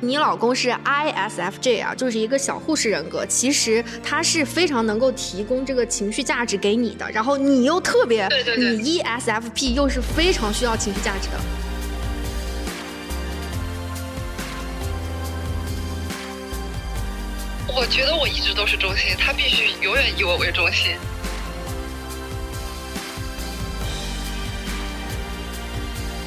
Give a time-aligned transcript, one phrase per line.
[0.00, 7.10] 你老公是 ISFJ 啊，就是一个小护士人格，其实他是非常能够提供这个情绪价值给你的。
[7.10, 8.28] 然后你又特别，
[8.58, 11.40] 你 ESFP 又是非常需要情绪价值的。
[17.76, 20.92] 我觉得我一直都是中心，他必须永远以我为中心。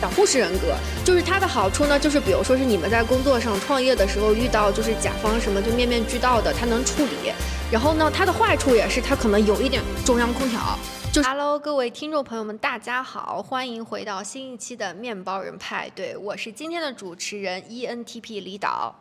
[0.08, 7.34] 小护士人格就是它的好处呢，就是比如说是你们在工作上创业的时候遇到就是甲方什么就面面俱到的，他能处理。
[7.70, 10.79] 然后呢，它的坏处也是它可能有一点中央空调。
[11.12, 18.96] 就 Hello，各位听众朋友们，大家好，欢迎回到新一期的面包人派对，我是今天的主持人 ENTP 李导。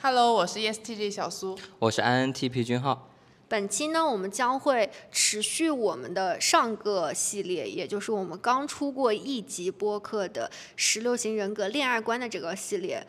[0.00, 3.10] Hello，我是 ESTJ 小苏，我是 INTP 君浩。
[3.48, 13.06] 本期呢，我们将会持续我们的上个系列，也就是我们刚出过一集播客的十六型人格恋爱观的这个系列。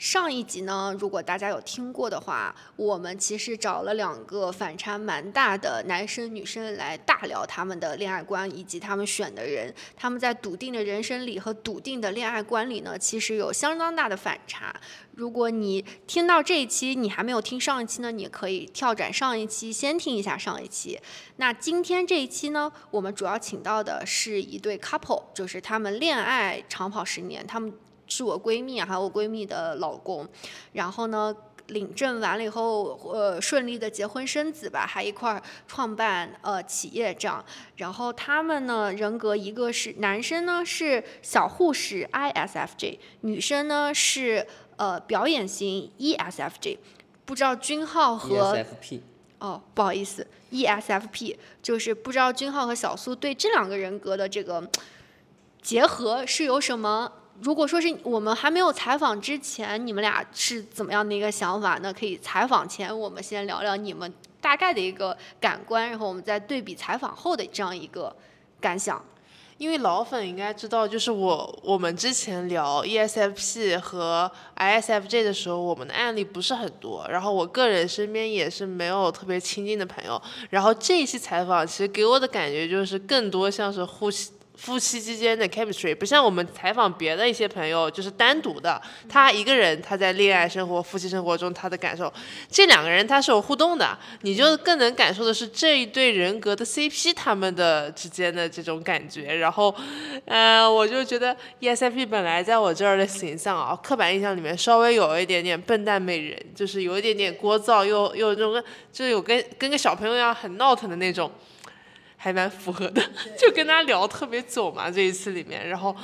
[0.00, 9.74] 上一集呢，如果大家有听过的话，我们其实找了两个反差蛮大的男生女生来大聊他们的恋爱观以及他们选的人。
[9.94, 14.74] 他们在笃定的人生里和笃定的恋爱观里呢，其实有相当大的反差。
[15.12, 20.98] 如果你听到这一期，你还没有听上一期呢，你可以跳转上一期，先听一下上一期。
[21.36, 27.70] 那今天这一期呢，我们主要请到的是一对 couple，就是他们恋爱长跑十年，他们。
[28.10, 30.28] 是我闺蜜，还有我闺蜜的老公，
[30.72, 31.34] 然后呢，
[31.68, 37.42] 领证完了以后，呃，顺利的结婚生子吧，还一块儿创办呃企业这样。
[37.76, 44.44] 然后他们呢，人格一个是男生呢是小护士 ISFJ，女生呢是
[44.76, 46.78] 呃表演型 ESFJ。
[47.24, 49.00] 不知道君浩和 ESFP
[49.38, 54.68] 哦，不好意思，ESFP 就是不知道君浩和小苏对这两个人格的这个
[55.62, 57.12] 结合是有什么？
[57.42, 61.78] 如果说是我们还没有采访之前，你们俩是怎么样的一个想法？
[61.82, 68.14] 那可以采访前我们先聊聊你们大概的一个感官，然后我们再对比采访后的这样一个
[68.60, 69.02] 感想。
[69.56, 80.20] 因为老粉应该知道，就是我我们之前聊 ESFP 和 ISFJ 的时候，我们的案例不是很多，然后我个人身边也是没有特别亲近的朋友。
[80.48, 84.32] 然后这一期采访，其实给我的感觉就是更多像是呼吸。
[84.60, 92.12] 夫妻之间的 chemistry 不像我们采访别的一些朋友，就是单独的，他一个人他在恋爱生活、夫妻生活中他的感受，
[92.50, 99.34] 这两个人他是有互动的，你就更能感受的是这一对人格的 CP 他们的之间的这种感觉。
[99.36, 99.74] 然后，
[100.26, 111.32] 呃，我就觉得 ESFP 本来在我这儿的形象啊，刻板印象里面稍微有一点点笨蛋美人，就是有一点点聒噪，又又那种，就有跟跟个小朋友一样很闹腾的那种。
[112.22, 113.02] 还蛮符合的，
[113.38, 115.96] 就跟他聊特别久嘛，这一次里面，然后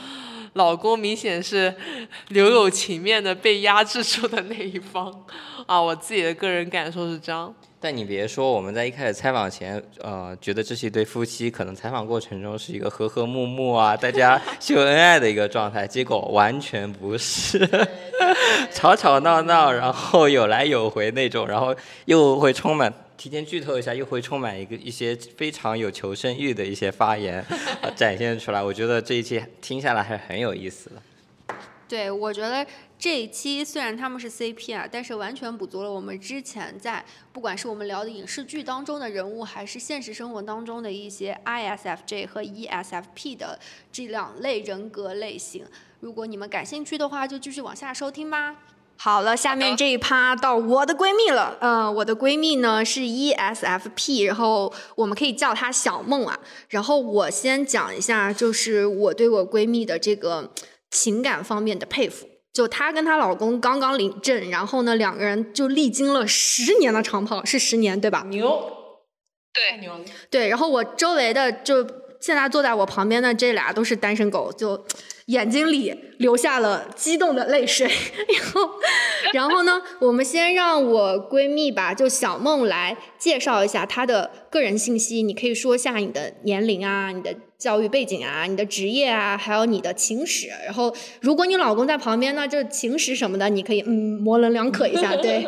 [0.54, 1.74] 老公明显是
[2.28, 5.12] 留有情面的被压制住的那一方，
[5.66, 7.54] 啊，我自己的个人感受是这样。
[7.78, 17.68] 但你别说，我们在一开始采访前，呃，觉得这是一对夫妻，可能采访过程中是一个和和睦睦啊，大家秀恩爱的一个状态，结果完全不是，
[18.72, 21.76] 吵吵闹闹，然后有来有回那种，然后
[22.06, 22.90] 又会充满。
[23.16, 27.44] 提前剧透一下，又会充满一个一些非常有求生欲的一些发言
[27.96, 28.62] 展现出来。
[28.62, 31.02] 我觉得这一期听下来还是很有意思的。
[31.88, 32.66] 对，我觉得
[32.98, 43.56] 这一期虽然他们是 CP 啊，但是完全补足了我们之前在不管是我们聊的影视剧当中的人物，还是现实生活当中的一些 ISFJ 和 ESFP 的
[43.92, 45.64] 这两类人格类型。
[46.00, 48.56] 如果你们感兴趣的话，就继续往下收听吧。
[48.98, 51.56] 好了，下面这一趴到我的闺蜜了。
[51.60, 56.38] 嗯，我的闺蜜呢是 ESFP，然后我们可以叫她小梦啊。
[56.68, 60.50] 然后我先讲一下，就是我对我闺蜜的这个
[60.90, 62.26] 情感方面的佩服。
[62.52, 68.24] 就她跟她老公刚刚领证，然后呢两个人就历经了十年的长跑，是十年对吧？
[68.30, 68.72] 牛，
[69.52, 70.48] 对，牛，对。
[70.48, 71.86] 然后我周围的就
[72.20, 74.84] 现在坐在我旁边的这俩都是单身狗，就。
[75.26, 77.90] 眼睛里流下了激动的泪水，
[78.38, 78.70] 然后，
[79.32, 79.82] 然后呢？
[80.00, 85.22] 我们先让我闺蜜吧，就小梦来介绍一下她的个人信息。
[85.24, 90.46] 你可以说一下你的年龄啊，你的教育背景啊，你的职业啊，还有你的情史。
[90.64, 95.44] 然后，如果你老公在旁边呢，就情史什么的，你可以嗯模棱两可一下， 对。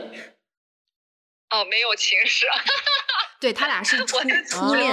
[1.50, 2.46] 哦，没有情史。
[3.40, 4.92] 对他俩是初 初恋。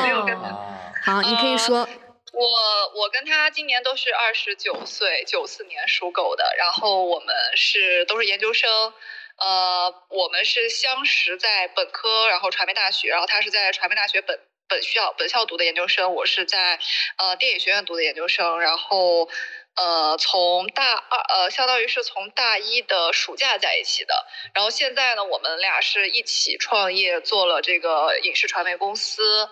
[1.03, 1.89] 好，你可以说。
[2.35, 8.93] 我我跟他今年都是二十九岁，九四年属狗的，然后我们是都是研究生，
[9.37, 14.37] 呃，我们是相识在本科，然后传媒大学，然后他是在传媒大学本
[14.67, 16.77] 本校本校读的研究生，我是在
[17.17, 19.29] 呃电影学院读的研究生，然后
[19.77, 24.27] 呃，从大二呃，相当于是从大一的暑假在一起的。
[24.53, 29.49] 然后现在呢，我们俩是一起创业，做了这个影视传媒公司。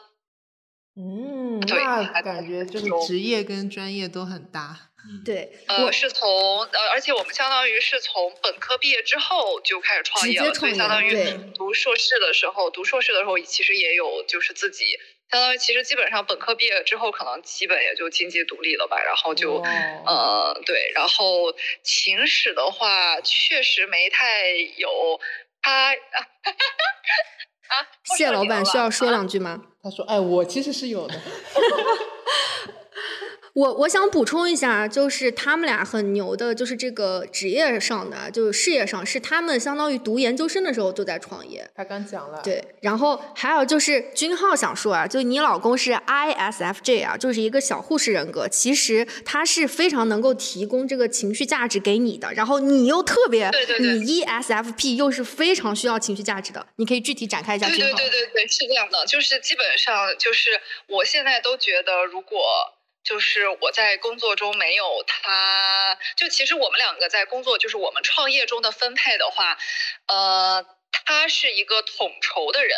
[0.96, 4.92] 嗯，对那还感觉就是职业跟专业都很搭。
[5.26, 14.86] 对，呃，我是从呃，而且我们相当于是从本科毕业之后就开始创业了，所直接创业以相当于读硕士的时候，读硕士的时候其实也有就是自己，
[15.30, 19.56] 相当于其实基本上本科毕业之后，可能基本也就经济独立了吧，然后就。
[19.56, 19.64] 哦
[20.06, 21.54] 呃，对，然后
[21.84, 25.20] 秦史的话，确实没太有
[25.62, 25.92] 他
[27.68, 27.88] 啊。
[28.16, 29.64] 谢老板需要说啊两句吗？
[29.84, 31.14] 他说：“哎，我其实是有的。
[33.54, 41.70] 我我想补充一下，就是他们俩很牛的，就是这个职业上的，就是事业上，是他们相当于读研究生的时候就在创业。
[41.76, 57.94] 他刚讲了，，对，然后还有就是君浩想说啊，就你老公是 ISFJ 啊，就是一个小护士人格，其实他是非常能够提供这个情绪价值给你的，然后你又特别，对对对你 ESFP 又是非常需要情绪价值的，你可以具体展开一下对对。
[57.94, 60.50] 对对对，是这样的，就是基本上就是
[60.88, 62.40] 我现在都觉得，如果
[63.04, 69.58] 就是我在工作中没有他，就其实我们两个在工作，就是我们创业中的分配的话，
[70.08, 72.78] 呃，他是一个统筹的人，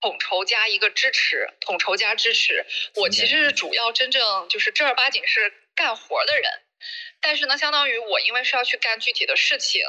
[0.00, 2.66] 统筹加一个支持，统筹加支持。
[2.96, 6.50] 我其实是主要真正就是正儿八经是干活的人，
[7.22, 9.82] 但是呢，相当于我因为是要去干具体的事情，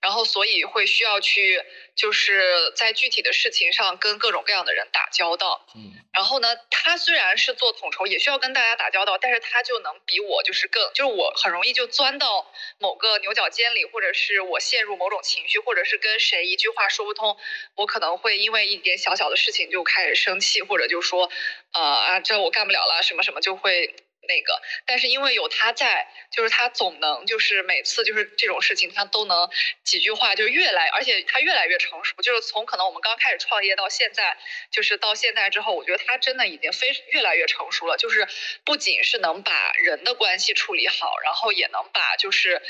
[0.00, 1.62] 然后所以会需要去
[1.94, 5.66] 就是在具体的事情上跟各种各样的人打交道。
[5.74, 17.36] 嗯，然后呢，他虽然是做统筹，也需要跟大家打交道，但是他就能比我就是更，就是我很容易就钻到某个牛角尖里，或者是我陷入某种情绪，或者是跟谁一句话说不通，
[17.74, 21.30] 我可能会因为一点小小的事情就开始生气，或者就说，
[21.72, 23.94] 呃啊，这我干不了了，什么什么就会。
[24.30, 29.50] 那个，但是因为有他在，就是他总能，就是每次就是这种事情，他都能
[29.82, 34.38] 几句话就越来，而且他越来越成熟，就是从可能我们刚开始创业到现在，
[34.70, 38.28] 就是到现在之后，我觉得他真的已经非越来越成熟了，就是
[38.64, 42.62] 不仅是能把人的关系处理好，然后也能把就是，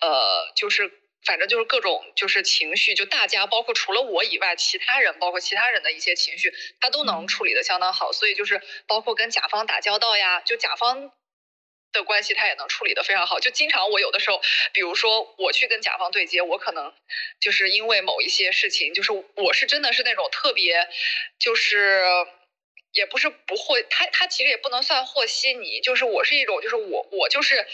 [0.00, 0.92] 呃，就是。
[1.26, 8.12] 反正就是各种就是情绪，就大家包括除了我以外，其他人包括其他人的一些情绪，他都能处理的相当好。
[8.12, 11.10] 所以就是包括跟甲方打交道呀，就甲方
[11.92, 13.40] 的关系他也能处理的非常好。
[13.40, 14.40] 就经常我有的时候，
[14.72, 16.94] 比如说我去跟甲方对接，我可能
[17.40, 20.88] 就是因为某一些事情，就是我是真的是那种特别
[21.38, 22.04] 就是。
[22.92, 27.66] 也不是不和他，他其实也不能算和稀泥，就是我是一种，就是我我就是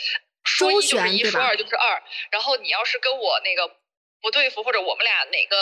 [0.44, 3.76] 说一周就是一，说二就是二，然后你要是跟我那个
[4.20, 5.56] 不对付，或者我们俩哪个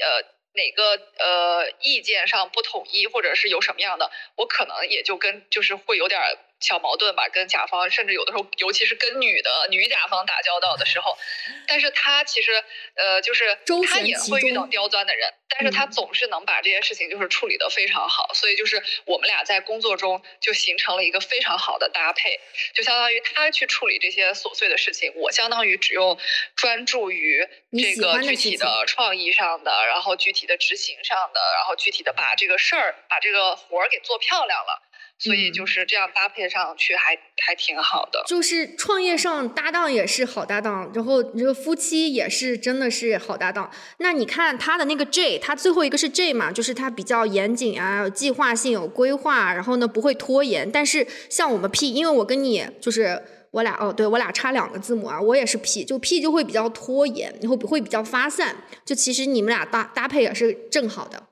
[0.00, 0.22] 呃
[0.54, 11.18] 哪个呃意见上不统一，或者是有什么样的，我可能也就跟就是会有点儿小矛盾吧，跟甲方，甚至有的时候，尤其是跟女的女甲方打交道的时候，
[11.66, 12.52] 但是他其实
[12.94, 13.58] 呃就是
[13.90, 22.40] 他也会遇到刁钻的人，但是他嗯总是能把这些事情就是处理得非常好，所以就是我们俩在工作中就形成了一个非常好的搭配，
[22.74, 26.18] 就相当于他去处理这些琐碎的事情，我相当于只用
[26.54, 34.82] 专注于这个具体的创意上的，然后具体的执行上的，然后具体的把这个事儿把这个活儿给做漂亮了。
[35.22, 37.16] 所以嗯就是这样搭配上去还
[37.46, 38.22] 还挺好的。
[38.26, 43.70] 就是创业上搭档也是好搭档，然后这个夫妻也是真的是好搭档。
[43.98, 50.70] 那你看他的那个 J，他最后一个是 J 嘛，就是他比较严谨啊，有计划性，有规划，然后呢不会拖延。
[50.70, 58.56] 但是像我们 P，因为我跟你就是我俩哦，对我俩差两个字母啊，我也是 P，就 P 就会比较拖延，然后会比较发散。
[58.84, 61.28] 就其实你们俩搭搭配也是正好的。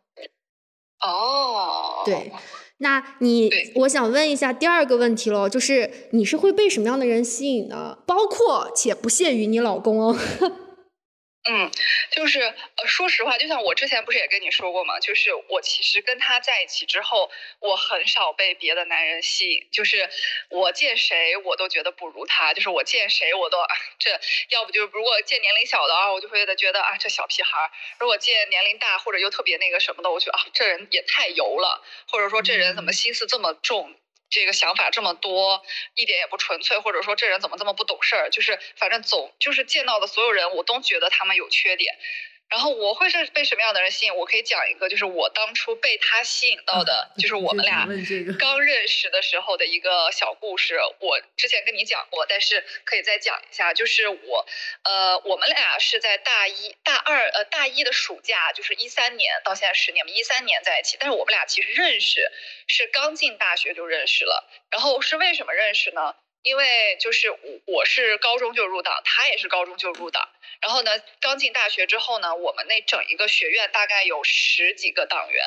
[1.00, 2.31] 哦，对，
[2.83, 7.99] 那你我想问一下第二个问题喽，就是你是会被什么样的人吸引呢？
[8.07, 10.17] 包括且不限于你老公哦。
[11.49, 11.71] 嗯，
[12.11, 15.01] 就是呃，说实话，就像我之前不是也跟你说过吗？
[15.01, 17.31] 就是我其实跟他在一起之后，
[17.61, 20.11] 我很少被别的男人吸引，就是
[20.51, 24.11] 我见谁我都觉得不如他，就是我见谁我都啊，这
[24.51, 33.95] 要不就是如果见年龄小的啊，我就会觉得啊这小屁孩儿；如果见年龄大或者又特别那个什么的，我觉得啊这人也太油了，或者说这人怎么心思这么重。
[34.31, 35.63] 这个想法这么多，
[35.95, 38.31] 一点也不纯粹，或者说这人怎么这么不懂事儿？
[38.31, 41.99] 就是反正总就是见到的所有人，我都觉得他们有缺点。
[42.50, 44.16] 然后我会是被什么样的人吸引？
[44.16, 47.87] 我可以讲一个，就是我当初被他吸引到的，就是我们俩
[48.38, 50.76] 刚认识的时候的一个小故事。
[50.99, 53.73] 我之前跟你讲过，但是可以再讲一下。
[53.73, 54.47] 就是我，
[54.83, 60.97] 呃，我们俩是在大一、大二，呃，大一的暑假，就是一三年到现在十年嘛，一三年在一起。
[60.99, 62.33] 但是我们俩其实认识
[62.66, 64.50] 是刚进大学就认识了。
[64.71, 66.16] 然后是为什么认识呢？
[66.43, 70.29] 因为就是我我是高中就入党，他也是高中就入党。
[70.61, 75.45] 然后呢，刚进大学之后呢，我们那整一个学院大概有十几个党员。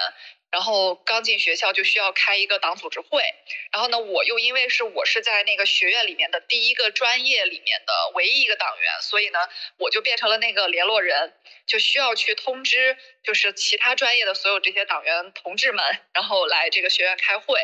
[0.54, 3.24] 然后刚进学校就需要开一个党组织会，
[3.72, 9.40] 然后呢，我又因为是我是在那个学院里面的第一个专业里面的唯一一个党员，所以呢，
[9.78, 11.34] 我就变成了那个联络人，
[11.66, 15.84] 就需要去通知就是其他专业的所有这些党员同志们，
[16.14, 17.60] 然后来这个学院开会。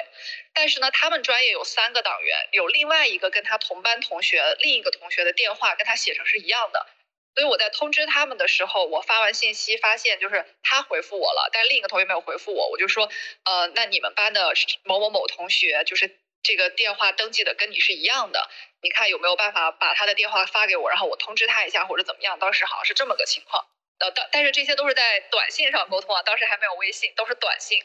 [0.55, 6.87] 但是呢，他们专业有三个党员，有另外一个跟他同班同学另一个同学的电话跟他写成是一样的。
[7.35, 13.09] 所以我在通知他们的时候，我发完信息发现就是他回复我了，但另一个同学没有回复我，我就说，
[13.45, 18.49] 呃，那你们班的某某某同学就是这个电话登记的跟你是一样的，
[18.81, 22.39] 你看有没有办法把他的电话发给我，然后我通知他一下或者怎么样？
[22.39, 23.65] 当时好像是这么个情况，
[23.99, 27.81] 呃，但但是这些都是在短信上沟通啊，当时还没有微信，都是短信。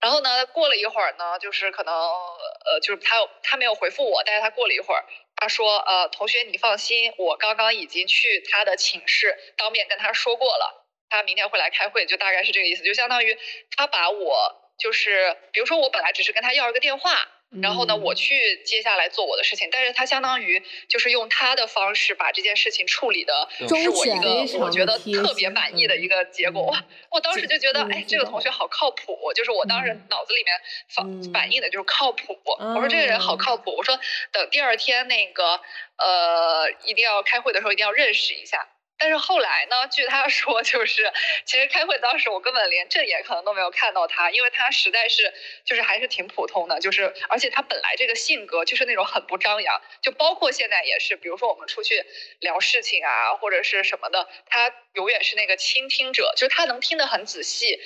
[0.00, 5.04] 然后呢，过了一会儿呢，就是可能呃，就是他他没有回复我，但是他过了一会儿。
[5.40, 13.38] 他说：“呃，同学，你放心，我刚刚已经去他的寝室当面跟他说过了，他明天会来开会，就大概是这个意思，就相当于
[13.76, 17.28] 他把我就是，比如说我本来只是跟他要了个电话。”
[17.60, 26.76] 然后呢，我去接下来做我的事情，但是他相当于就是用他的方式把这件事情处理的，是我一个我觉得特别满意的一个结果。
[27.10, 30.54] 我当时就觉得，哎，这个同学好靠谱，就是我当时脑子里面
[30.88, 32.38] 反反应的就是靠谱。
[32.44, 33.98] 我说这个人好靠谱，我说
[34.30, 35.60] 等第二天那个
[35.96, 38.68] 呃一定要开会的时候一定要认识一下。
[39.00, 39.88] 但是后来呢？
[39.90, 41.10] 据他 说，就是
[41.46, 45.32] 其实开会当时我根本连正眼可能都没有看到他，因为他实在是
[45.64, 52.04] 就是还是挺普通的，就是而且他本来这个性格就是那种很不张扬，就包括现在也是，比如说我们出去
[52.40, 57.80] 聊事情啊或者是什么的，他永远是那个倾听者，就是他能听得很仔细，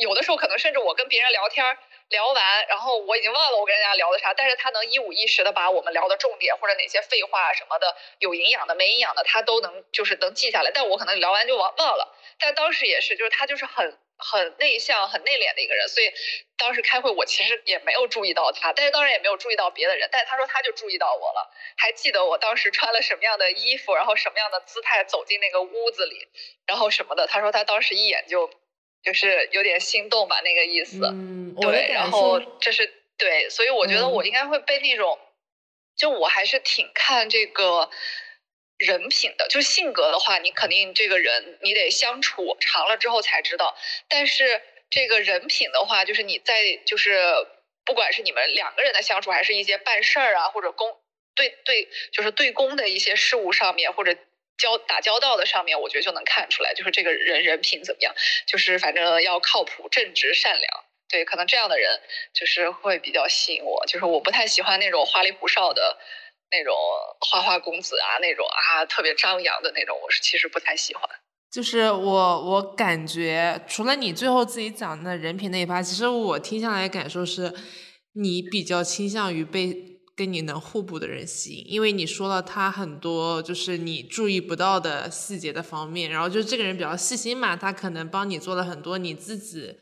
[0.00, 1.78] 有的时候可能甚至我跟别人聊天。
[2.08, 10.70] 聊完，然后我已经忘了我跟人家聊的啥，但是他能一五一十的把我们聊的重点或者哪些废话什么的，有营养的没营养的，他都能就是能记下来。
[10.72, 12.16] 但我可能聊完就忘忘了。
[12.38, 16.12] 但当时也是，就是他就是很很内向、很内敛的一个人，所以
[16.56, 20.08] 当时开会我其实也没有注意到他，但是当然也没有注意到别的人。
[20.12, 26.28] 但是他说他就注意到我了，还记得我当时穿了什么样的衣服，然后什么样的姿态走进那个屋子里，
[26.66, 27.26] 然后什么的。
[27.26, 28.48] 他说他当时一眼就。
[29.06, 30.98] 就是有点心动吧，那个意思。
[31.06, 35.16] 嗯，对，然后这是对，所以我觉得我应该会被那种，
[35.96, 37.88] 就我还是挺看这个
[38.78, 39.46] 人品的。
[39.48, 43.76] 就性格的话，你肯定这个人你得相处长了之后才知道。
[44.08, 44.60] 但是
[44.90, 47.22] 这个人品的话，就是你在就是
[47.84, 50.98] 不管是你们两个人的相处，还是一些办事儿啊，或者公
[51.36, 54.16] 对对，就是对公的一些事物上面，或者。
[54.58, 58.14] 交打交道的上面，我觉得就能看出来，就是这个人人品怎么样，
[58.46, 62.00] 就是反正要靠谱、正直、善良，对，可能这样的人
[62.32, 63.84] 就是会比较吸引我。
[63.86, 65.98] 就是我不太喜欢那种花里胡哨的
[66.50, 66.74] 那种
[67.20, 71.08] 花花公子啊，那种啊特别张扬的那种，我是其实不太喜欢。
[71.50, 77.52] 就是我我感觉，除了你最后自己讲的人品那一趴，其实我听下来感受是，
[78.14, 79.95] 你比较倾向于被。
[80.16, 89.76] 跟你能互补的人吸引，因为你说了他很多就是你注意不到的细节的方面，然后就是这个人比较细心嘛，他可能帮你做了很多你自己。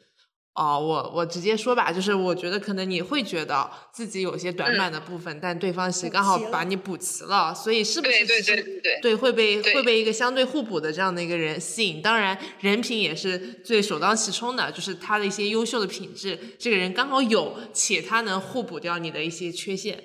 [0.56, 12.00] 哦，我我直接说吧，就是我觉得可能你会觉得自己有些短板的部分，但对方是刚好把你补齐了，所以是不是对对对会被会被一个相对互补的这样的一个人吸引？
[12.00, 20.00] 当然，人品也是最首当其冲的，就是他的一些优秀的品质，这个人刚好有，且他能互补掉你的一些缺陷。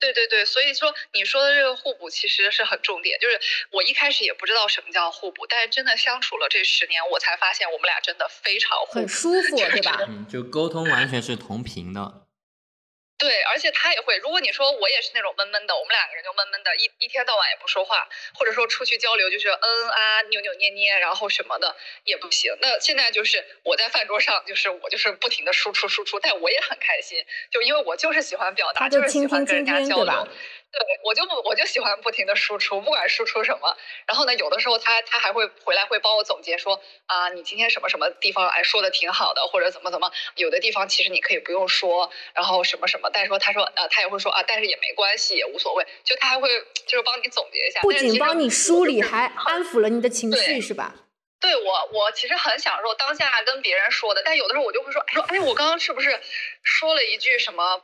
[0.00, 3.18] 对对对，所以说你说的这个互补其实是很重点。
[3.20, 9.98] 就是我一开始也不知道什么叫互补，但是真的相处了这十年，我才发现我们俩真的非常互补，很舒服，对吧？
[10.08, 12.23] 嗯，就沟通完全是同频的。
[13.16, 14.18] 对，而且他也会。
[14.18, 22.52] 如果你说我也是那种闷闷的，我们两个人就闷闷的，一一天到晚也不说话，或者说出去交流就是嗯啊扭扭捏捏，然后什么的也不行。
[22.60, 30.28] 那现在就是我在饭桌上，就是我就是不停的输出输出，但我也很开心，就因为我就是喜欢表达，就是喜欢跟人家交流。
[30.74, 33.76] 对，我就不，我就喜欢不停的输出，不管输出什么。
[34.06, 43.08] 然后呢，有的时候他他还会回来会帮我总结说啊，你今天什么什么地方哎说的挺好的，或者怎么怎么，有的地方其实你可以不用说，然后什么什么。
[43.12, 45.86] 但是说他说呃，他也会说啊，但是也没关系，也无所谓。
[46.02, 46.48] 就他还会
[46.86, 50.94] 就是帮你总结一下，不仅帮你梳理，还 安抚了你的情绪，是吧？
[51.40, 56.18] 对我，我其实很享受当下跟别人说的，但有的时候我就会说说，哎，我刚刚是不是
[56.62, 57.82] 说了一句什么？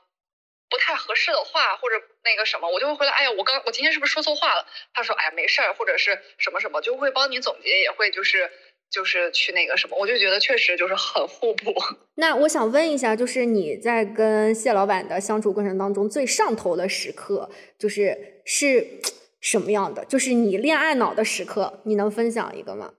[0.70, 3.12] 不太合适的话，或者那个什么，我就会回来。
[3.12, 4.64] 哎呀，我刚我今天是不是说错话了？
[4.94, 8.48] 他说，哎呀，没事儿，或者是什么什么，就会帮你总结，也会就是
[8.88, 11.74] 就是去那个什么，我就觉得确实就是很互补。
[12.16, 19.00] 那我想问一下，就是你在跟谢老板的相处过程当中，最上头的时刻，就是是
[19.40, 20.04] 什么样的？
[20.04, 22.94] 就是你恋爱脑的时刻，你能分享一个吗？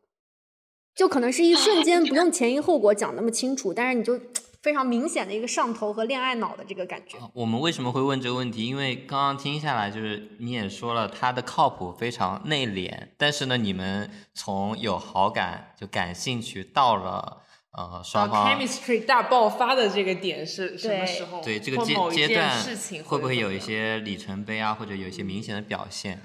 [0.94, 4.20] 就可能是一瞬间，不用前因后果讲那么清楚，但是你就
[4.62, 7.18] 非常明显的一个上头和恋爱脑的这个感觉。
[7.34, 8.68] 我们为什么会问这个问题？
[8.68, 17.41] 因为刚刚听下来，就是你也说了，他的靠谱非常内敛，但是呢，你们从有好感就感兴趣到了
[17.75, 21.41] 呃双方 chemistry 大爆发的这个点是什么时候？
[21.44, 26.22] 对这个阶阶段事情会不会有一些里程碑啊，或者有一些明显的表现？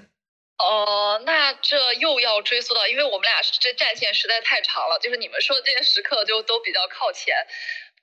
[0.57, 7.33] 呃，那这又要追溯到，因为我们俩这战线实在太长了，就是你们说的这些时刻就都比较靠前。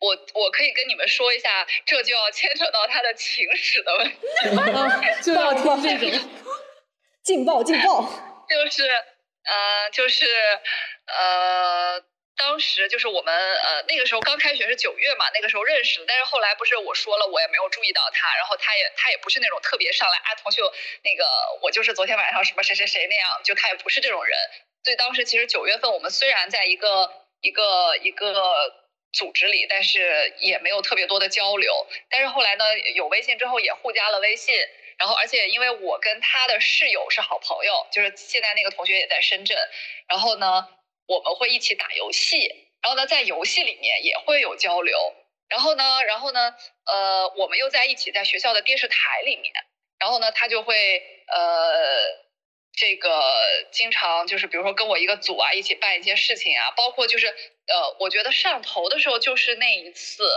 [0.05, 4.17] 我我可以跟你们说一下，这就要牵扯到他的情史的问题。
[5.25, 6.21] 就要听这种。
[7.25, 8.05] 劲爆劲爆！
[8.51, 10.27] 就是呃，就是
[11.07, 11.99] 呃，
[12.37, 20.61] 当时就是我们呃那个时候刚开学是九月嘛，那个时候认识的，但是后来不是我说了，我也没有注意到他，然后他也他也不是那种特别上来啊，同学
[21.03, 21.25] 那个
[21.63, 24.39] 我就是昨天晚上什么谁谁谁那样，就他也不是这种人，
[24.85, 28.84] 所以当时其实九月份我们虽然在一个一个一个。
[29.15, 31.87] 组织里，但是也没有特别多的交流。
[32.11, 34.55] 但是后来呢，有微信之后也互加了微信。
[34.99, 39.57] 然后，而且因为我跟他的室友是好朋友，就是现在那个同学也在深圳。
[40.09, 40.69] 然后呢，
[41.07, 42.47] 我们会一起打游戏。
[42.83, 45.15] 然后呢，在游戏里面也会有交流。
[45.49, 46.55] 然后呢，然后呢，
[46.87, 49.53] 呃，我们又在一起在学校的电视台里面。
[49.99, 52.24] 然后呢，他就会呃。
[52.77, 53.11] 这个
[53.71, 60.29] 经常就是，比如说跟我一个组啊，一起办一些事情啊，包括就是，呃，我觉得上头的时候就是那一次，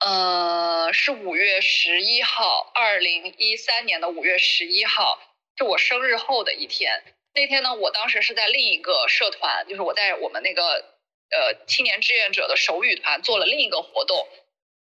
[0.00, 5.20] 呃，是五月十一号，二零一三年的五月十一号，
[5.58, 7.02] 是我生日后的一天。
[7.34, 10.62] 那天呢，我当时是在另一个社团，就是我在我们那个
[11.30, 14.26] 呃青年志愿者的手语团做了另一个活动。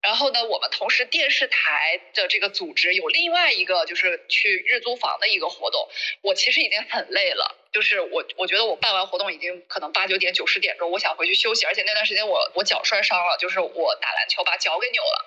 [0.03, 5.89] 然后呢，我们同时电视台的这个组织有另外一个就是去日租房的一个活动。
[6.23, 11.67] 我其实已经很累了，就是我我觉得我办完活动已经可能八九点九十点钟，我想回去休息。
[11.67, 15.27] 而且那段时间我我脚摔伤了，就是我打篮球把脚给扭了，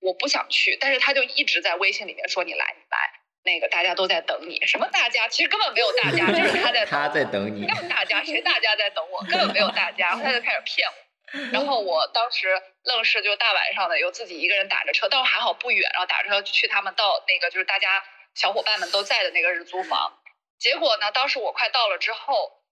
[0.00, 0.78] 我不想去。
[0.80, 4.64] 但是他就一直在微信里面说你来你来，那个大家都在等你。
[4.64, 5.26] 什么大家？
[5.26, 7.66] 其实根本没有大家，就是他在 他在等你。
[7.66, 9.20] 没有大家，谁大家在等我？
[9.28, 10.10] 根本没有大家。
[10.10, 11.03] 他就开始骗我。
[11.52, 20.18] 然后我当时愣是就大晚上的，又自己一个人打着车，但是还好不远，然后打着车去他们到那个就是大家小伙伴们都在的那个日租房。
[20.58, 22.62] 结果呢，当时我快到了之后，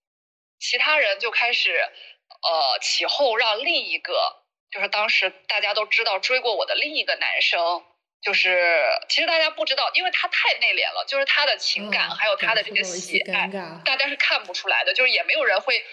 [0.59, 7.83] 其他人就开始呃起哄，让另一个就是当时大家都知道追过我的另一个男生，
[8.21, 13.49] 就是其实大家不知道，因为他太内敛了，就是他的情感还有他的这个喜爱，
[13.83, 15.83] 大家是看不出来的，就是也没有人会。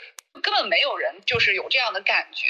[0.43, 2.47] 根本没有人就是有这样的感觉，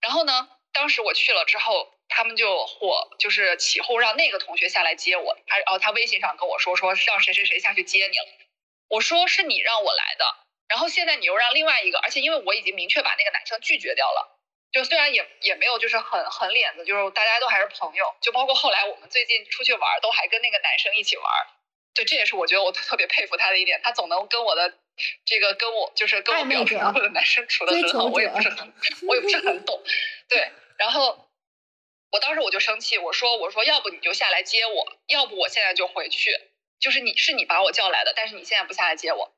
[0.00, 8.26] 然后呢，当时我去了之后，他们就火就是起哄让那个同学下来接我，他然后他微信上跟我说说让谁谁谁下去接你了，
[8.88, 10.24] 我说是你让我来的，
[10.68, 14.38] 然后现在你又让另外一个，而且因为我已经明确把那个男生拒绝掉了，
[14.72, 21.26] 就虽然也也没有就是很很脸子，就是大家都还是朋友，就包括后来我们最近出去玩都还跟那个男生一起玩，
[22.00, 24.72] 对，这也是我觉得我特别佩服他的一点，他总能跟我的。
[25.24, 28.70] 这个跟我就是跟我表示我的男生处的很好，我也不是很，
[29.08, 29.82] 我也不是很懂，
[30.28, 30.52] 对。
[30.76, 31.30] 然后
[32.10, 36.32] 我当时我就生气，我说我说要不你就下来接我，要不我现在就回去。
[36.78, 39.32] 就是你是你把我叫来的，但是你现在不下来接我。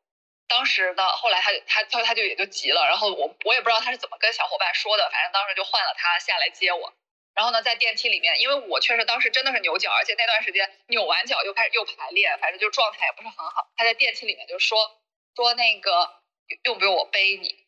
[0.48, 6.92] 当时呢，后来他他他他就也就急了，然后我我也不知道他是怎么跟小伙伴说的，反正当时就换了他下来接我。
[7.34, 13.70] 然后呢，在电梯里面，因为我确实当时真的是扭脚，而且那段时间扭完脚又开始又排练，反正就状态也不是很好。
[13.76, 14.98] 他在电梯里面就说。
[15.34, 16.20] 说那个
[16.64, 17.64] 用不用我背你？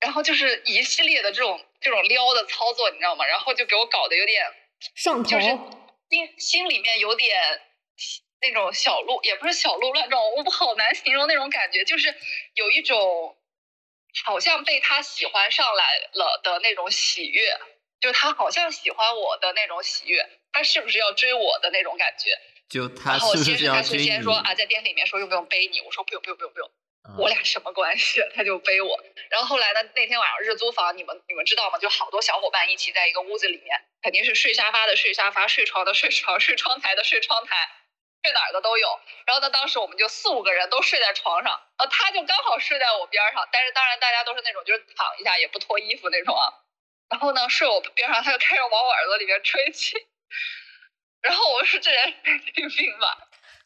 [0.00, 3.24] 然后就是一系列的这种这种撩的操作，你知道吗？
[3.24, 4.44] 然后就给我搞得有点
[4.96, 5.46] 上头，就是
[6.10, 7.62] 心心里面有点
[8.40, 12.12] 那种小鹿，也不是小鹿乱撞，我好难形容那种感觉，就是
[12.54, 13.38] 有一种
[14.24, 17.56] 好像被他喜欢上来了的那种喜悦，
[18.00, 22.30] 就他好像喜欢我的那种喜悦，他是不是要追我的那种感觉？
[22.68, 26.70] 就他然后先是他是先说啊，在电梯里面说用不用背你，我说不用不用不用不用，
[27.16, 28.20] 我俩什么关系？
[28.34, 29.00] 他就背我。
[29.30, 31.78] 然后后来呢，那天晚上日租房，你们你们知道吗？
[31.78, 37.56] 就好多小伙伴一起在一个屋子里面，肯定是睡沙发的睡沙发，睡床的睡床，睡窗台的睡窗台，
[38.24, 39.00] 睡哪儿的都有。
[39.26, 46.52] 然后呢，当时我们就四五个人都睡在床上，呃，他就刚好睡在我边上，但是当然大家都是那种就是躺一下也不脱衣服那种啊。
[47.10, 49.96] 然后呢，睡我边上，他就开始往我耳朵里面吹气。
[51.22, 53.18] 然后我说这人神经病吧，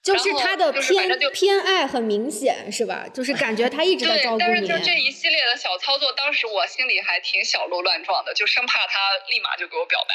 [0.03, 3.07] 就是他的偏就是反正就偏爱很明显，是吧？
[3.13, 4.79] 就是感觉他一直在对照，顾你但是就。
[4.79, 8.99] 这一系列的小操作，当时我心里还挺小鹿乱撞的，就生怕他
[9.29, 10.15] 立马就给我表白。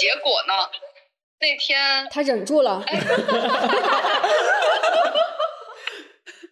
[0.00, 0.70] 结果呢，
[1.38, 2.82] 那天他忍住了，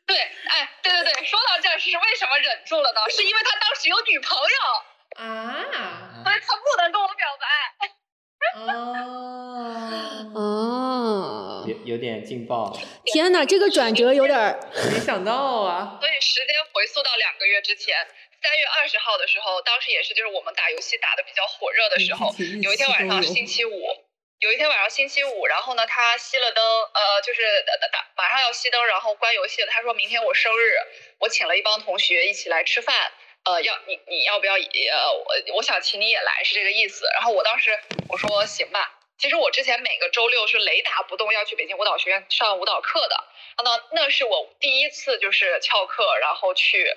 [0.07, 3.01] 对，哎，对对对，说到这儿是为什么忍住了呢？
[3.11, 4.47] 是因为他当时有女朋友，
[5.17, 7.47] 啊，所 以他不能跟我表白。
[8.55, 12.77] 哦，哦，有有点劲爆。
[13.07, 14.59] 天哪，这个转折有点儿，
[14.93, 17.97] 没想到啊，所以时间回溯到两个月之前，
[18.43, 23.71] 三月二十号的时候，当时也是就是我们打游戏打的比较火热的时候，有一天晚上星期五，
[24.41, 29.69] 有一天晚上星期五，然后呢，他熄了灯，呃，就是打打打马上要熄灯，然后关游戏了。
[29.71, 30.75] 他说明天我生日，
[31.21, 33.13] 我请了一帮同学一起来吃饭。
[33.45, 37.07] 呃，要你你要不要呃我我想请你也来是这个意思。
[37.15, 37.79] 然后我当时
[38.09, 38.99] 我说行吧。
[39.19, 43.25] 其实我之前每个周六是雷打不动要去北京舞蹈学院上舞蹈课的，
[43.63, 46.97] 那那是我第一次就是翘课，然后去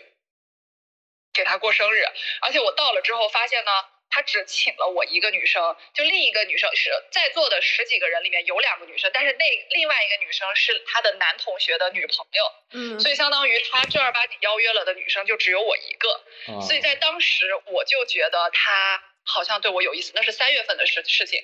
[1.34, 2.04] 给他过生日。
[2.42, 3.72] 而且我到了之后发现呢，
[4.10, 16.24] 他只请了我一个女生，就另一个女生是在座的十几个人里面有两个女生，但是那另外一个女生是他的男同学的女朋友，嗯所以相当于他正儿八经邀约了的女生就只有我一个。
[16.48, 21.44] 啊所以在当时我就觉得他好像对我有意思，那是三月份的事事情。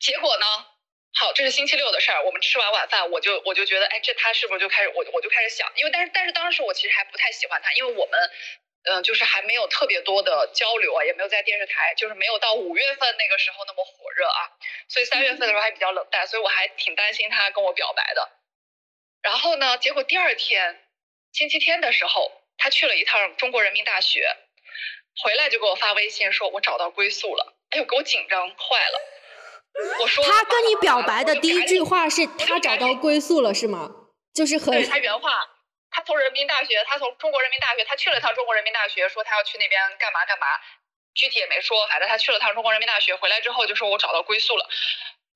[0.00, 0.46] 结果呢，
[1.14, 2.24] 好，这是星期六的事儿。
[2.24, 8.30] 我们吃完晚饭，我就我就觉得，哎，这他是不是就开始我我就开始想，因为但是但是当时我其实还不太喜欢他，因为我们。
[8.84, 14.50] 嗯，就是还没有特别多的交流啊，也没有在电视台，就是没有到五月份那个时候那么火热啊，
[14.88, 18.30] 所以三月份的时候还比较冷淡，所以我还挺担心他跟我表白的。
[19.22, 20.80] 然后呢，结果第二天
[21.32, 24.36] 星期天的时候，他去了一趟中国人民大学，
[25.22, 27.54] 回来就给我发微信说，我找到归宿了。
[27.70, 29.00] 哎呦，给我紧张坏了。
[30.00, 33.90] 我说他跟你表白的第一句话，是他找到归宿了，是吗？
[34.34, 35.30] 就是很对他原话，
[35.90, 40.46] 他从人民大学，他从中国人民大学，他去了趟中国人民大学，说他要去那边干嘛干嘛，
[41.14, 44.68] 具体也没说，反正他去了趟中国人民大学，回来之后就说我找到归宿了。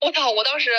[0.00, 0.30] 我操！
[0.30, 0.72] 我当时，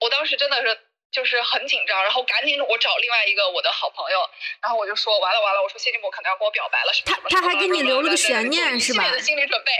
[0.00, 0.80] 我当时真的是
[1.10, 4.30] 就是很紧张，然后赶紧我找另外一个我的好朋友，
[4.62, 9.72] 然后我就说完了完了，我说谢金博可能要跟我表白了，什么什么他他还给你留了个悬念是吧的心理准备。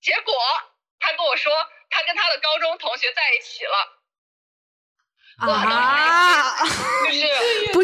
[0.00, 0.34] 结果
[0.98, 1.52] 他跟我说，
[1.90, 3.98] 他跟他的高中同学在一起了。
[5.38, 6.01] 啊，就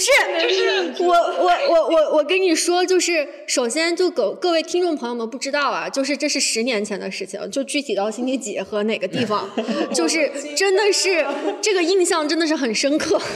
[0.09, 9.51] 是就是，我我我我我跟你说，就是首先就各各位听众朋友们不知道啊，就是这是十年前的事情，就具体到星期几和哪个地方，
[9.95, 11.27] 就是真的是
[11.61, 13.21] 这个印象真的是很深刻。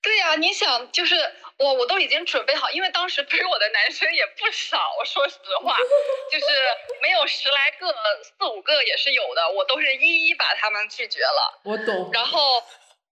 [0.00, 1.16] 对呀、你想，就是
[1.58, 5.76] 我我都已经准备好，因为当时追我的男生也不少，说实话，
[6.30, 6.46] 就是
[7.02, 11.60] 没有十来个，四五个也是有的，我都是一一把他们拒绝了。
[11.64, 12.10] 我懂。
[12.12, 12.62] 然后，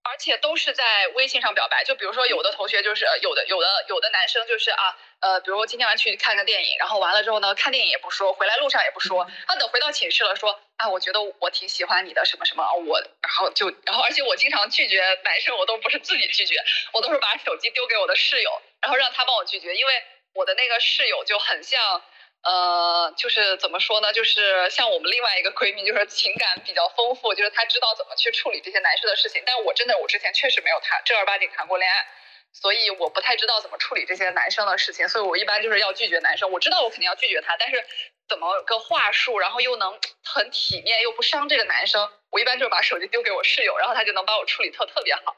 [0.09, 1.83] 而且都是在微信上表白。
[1.83, 16.55] 就比如说，有的同学就是呃有的有的有的男生就是啊，呃，比如我今天晚上去看个电影，然后完了之后呢，看电影也不说，回来路上也不说，他，等回到寝室了说啊，我觉得我挺喜欢你的什么什么，我然后就然后而且我经常拒绝男生，我都不是自己拒绝，
[16.93, 22.01] 我都是把手机丢给我的室友，然后让他帮我拒绝，因为我的那个室友就很像。
[22.43, 24.13] 呃，就是怎么说呢？
[24.13, 29.43] 就是像我们另外一个闺蜜，就是情感比较丰富，就是她知道怎么去处理这些男生的事情。
[29.45, 32.07] 但我真的，我之前确实没有谈正儿八经谈过恋爱，
[32.53, 35.09] 所以我不太知道怎么处理这些男生的事情。
[35.09, 36.49] 所以我一般就是要拒绝男生。
[36.51, 37.83] 我知道我肯定要拒绝他，但是
[38.29, 45.35] 怎么个话术，然后又能很体面又不伤这个男生，我一般就是把手机丢给我室友，然后他就能把我处理特特别好。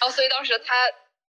[0.00, 0.74] 然后所以当时他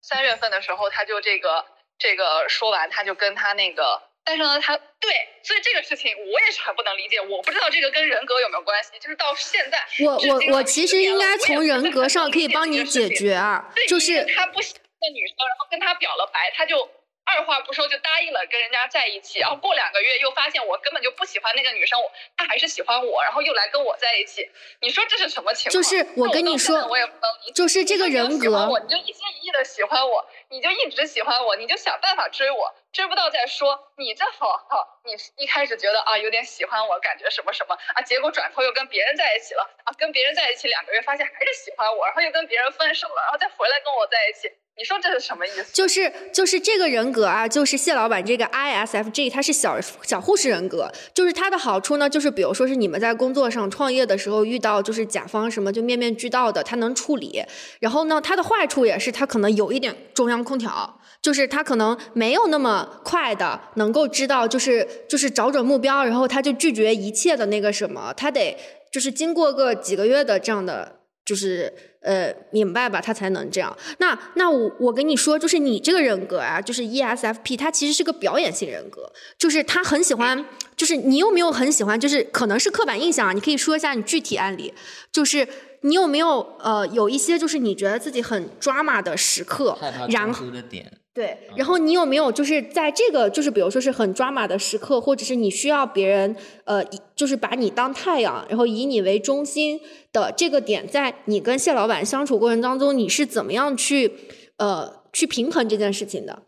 [0.02, 1.64] 三月份的时候，他就这个
[1.98, 16.88] 这个说完，他就跟他那个，但是呢，他对，所以这个事情我也是很不能理解，我不知道这个跟人格有没有关系，就是到现在，我我我其实应该从人格上可以帮你解决啊，就是他不喜欢的女生，然后跟他表了白，他就
[17.24, 25.72] 二话不说就答应了跟人家在一起，然后过两个月又发现我根本就不喜欢那个女生，我他还是喜欢我，然后又来跟我在一起，你说这是什么情况？
[25.72, 27.52] 就是我跟你说我也不能理解。
[27.52, 33.92] 就是这个人格你就一心一意的喜欢我，你就一直喜欢我，你就想办法追我，追不到再说。
[33.96, 45.64] 你这好好，你一开始觉得啊有点喜欢我，感觉什么什么啊，结果转头又跟别人在一起了啊，跟别人在一起两个月，发现还是喜欢我，然后又跟别人分手了，然后再回来跟我在一起，你说这是什么意思？
[45.72, 57.40] 就是就是这个人格啊，就是谢老板这个 ISFJ，他是小小护士人格，就是它的好处呢，就是比如说是你们在工作上创业的时候遇到就是甲方什么就面面俱到的，他能处理。
[57.78, 68.56] 然后呢，它的坏处也是他可能有一点中央空调，就是他可能没有那么快的能够知道，就是就是找准目标，然后他就拒绝一切的那个什么，他得
[68.90, 73.76] 就是经过个几个月的这样的就是呃明白吧，他才能这样。
[73.98, 80.44] 那那我我跟你说，就是你这个人格啊，就是 ESFP，他其实是个表演性人格，就是他很喜欢，
[80.76, 84.72] 就是你有没有很喜欢，就是可能是刻板印象啊，你可以说一下你具体案例，
[85.10, 85.48] 就是
[85.80, 90.92] 你有没有呃有一些就是你觉得自己很 drama 的时刻，然后的点。
[91.14, 99.80] 对，然后你有没有就是在这个就是比如说是很抓马的时刻，或者是你需要别人呃，就是把你当太阳，然后以你为中心
[100.12, 104.12] 的这个点，在你跟谢老板相处过程当中，你是怎么样去
[104.56, 106.42] 呃去平衡这件事情的？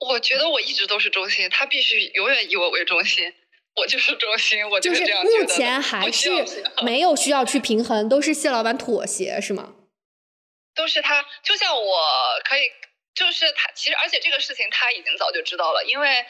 [0.00, 3.32] 我觉得我一直都是中心，他必须永远以我为中心，
[3.76, 6.28] 我就是中心，我就是这样目前还是
[6.84, 9.72] 没有需要去平衡，都是谢老板妥协是吗？
[10.74, 11.82] 都是他，就像我
[12.44, 12.60] 可以。
[13.20, 16.24] 就是他，其实而且这个事情他已经早就知道了，因为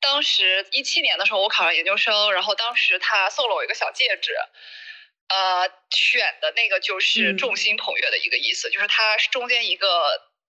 [0.00, 4.34] 当时一七年的时候我考上研究生，然后当时他送了我一个小戒指，
[5.28, 9.86] 呃，选的那个就是众星捧月的一个意思，就是它是中间一个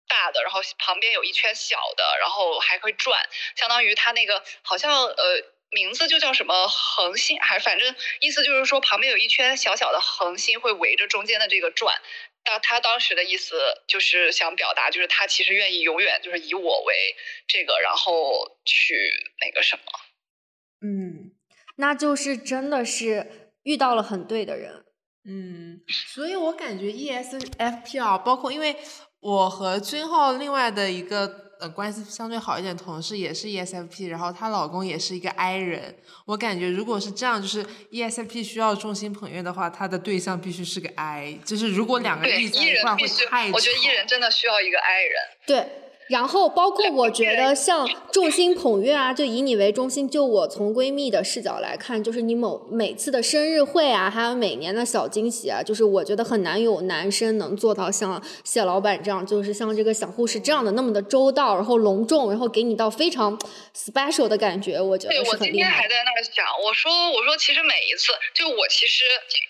[0.07, 3.21] 大的，然后旁边有一圈小的，然后还会转，
[3.55, 12.01] 相当于它那个好像呃名字就叫什么恒星，还反正意思就是说旁边有一圈小小的恒星会围着中间的这个转。
[12.43, 13.55] 他他当时的意思
[13.87, 17.15] 就是想表达，就是他其实愿意永远就是以我为
[17.47, 18.95] 这个，然后去
[19.41, 19.83] 那个什么。
[20.81, 21.31] 嗯，
[21.77, 24.85] 那就是真的是遇到了很对的人。
[25.25, 28.75] 嗯，所以我感觉 ESFP 啊，包括因为
[29.19, 31.42] 我和君浩另外的一个。
[31.63, 35.95] 呃，关系相对好一点，同事也是 ESFP，然后她老公也是一个 I 人。
[36.25, 45.13] 我感觉如果是这样，就是 ESFP 需要众星捧月的话，他的对象必须是个 I，就是如果两个人在一块会太我觉得 E 人真的需要一个 I 人。
[45.47, 45.82] 对。
[46.07, 50.09] 然后包括我觉得像众星捧月啊，就以你为中心。
[50.09, 63.39] 就我从闺蜜的视角来看，就是你某每次的生日会啊，还有每年的小惊喜啊，就是我觉得很难有男生能做到像谢老板这样，就是像这个小护士这样的那么的周到，然后隆重，然后给你到非常
[63.73, 64.79] special 的感觉。
[64.79, 65.39] 我觉得是很厉害。
[65.39, 69.03] 我今天还在那儿想，我说我说其实每一次，就我其实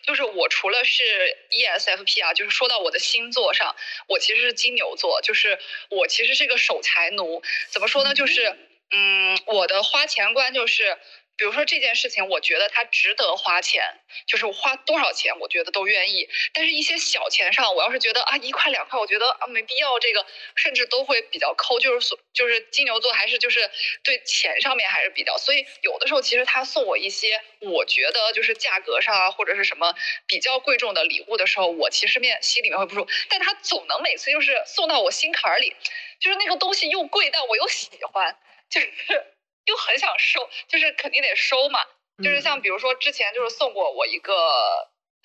[0.05, 1.01] 就是我除了是
[1.49, 3.75] ESFP 啊，就是说到我的星座上，
[4.07, 5.57] 我其实是金牛座，就是
[5.89, 6.42] 我其实是。
[6.43, 8.13] 这个守财奴怎么说呢？
[8.13, 8.53] 就是，
[8.91, 10.97] 嗯，我的花钱观就是。
[11.35, 13.83] 比如说这件事情，我觉得它值得花钱，
[14.27, 16.29] 就是花多少钱，我觉得都愿意。
[16.53, 21.79] 但是，一些小钱上，我要是觉得啊一块两块，我觉得啊没必要，这个甚至都会比较抠。
[21.79, 23.69] 就是所就是金牛座还是就是
[24.03, 29.95] 对钱上面还是比较，所以有的时候其实他送我一些我觉得就是价格上啊或者是什么
[30.27, 33.09] 比较贵重的礼物的时候，我其实面心里面会不舒服。
[33.27, 35.75] 但他总能每次就是送到我心坎儿里，
[36.19, 38.37] 就是那个东西又贵，但我又喜欢，
[38.69, 39.32] 就是。
[39.65, 41.79] 又很想收，就是肯定得收嘛。
[42.23, 44.33] 就是像比如说之前就是送过我一个，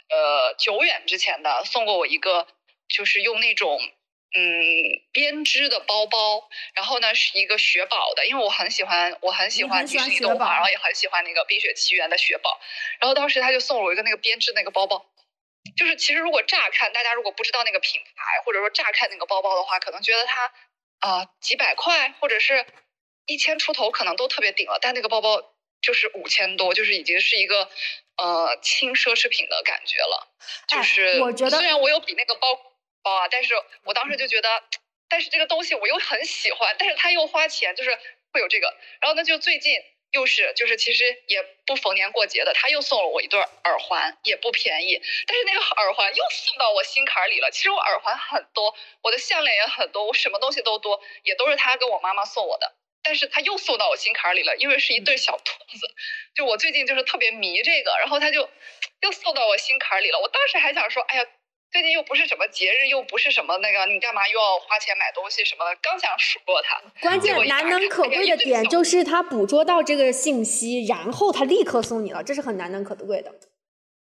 [0.09, 2.47] 呃，久远之前的送过我一个，
[2.89, 3.79] 就是用那种
[4.35, 4.43] 嗯
[5.13, 12.59] 编织的包包，然后呢是一个雪宝的，因为我很喜欢我很喜欢迪士尼动画，然后也很喜欢那个冰雪奇缘的雪宝。
[13.01, 15.05] 然后当时他就送了我一个那个编织那个包包，
[15.77, 20.53] 就是其实如果乍看大家如果不知道那个品牌，或者说乍看那个包包的话，可能觉得它
[21.01, 22.65] 啊几百块或者是。
[23.29, 25.41] 一千出头可能都特别顶了，但那个包包
[25.81, 27.71] 就是五千多，就是已经是一个
[28.17, 30.29] 呃轻奢侈品的感觉了。
[30.67, 32.55] 就是我觉得虽然我有比那个包
[33.03, 34.49] 包啊，但是我当时就觉得，
[35.09, 37.97] 但是这个东西我又很喜欢，但是他又花钱，就是
[38.33, 38.75] 会有这个。
[39.01, 39.77] 然后呢，就最近
[40.11, 47.51] 又是就是其实也不逢年过节的，他又送了我一对耳环，也不便宜，但是那个耳环又送到我心坎里了。
[47.53, 52.75] 其实我耳环很多，我的项链也很多，我什么东西都多，也都是他跟我妈妈送我的。
[53.03, 55.87] 但是他又送到我心坎里了，因为是一对小兔子，
[56.35, 58.49] 就我最近就是特别迷这个，然后他就
[59.01, 60.19] 又送到我心坎里了。
[60.19, 61.25] 我当时还想说，哎呀，
[61.71, 65.79] 最近又不是什么节日，又不是什么那个，你干嘛又要花钱买东西什么的？
[65.81, 73.33] 刚想数落他，关键难能可贵的点就是他捕捉到这个信息，然后他立刻送你了，这是很难能可贵的。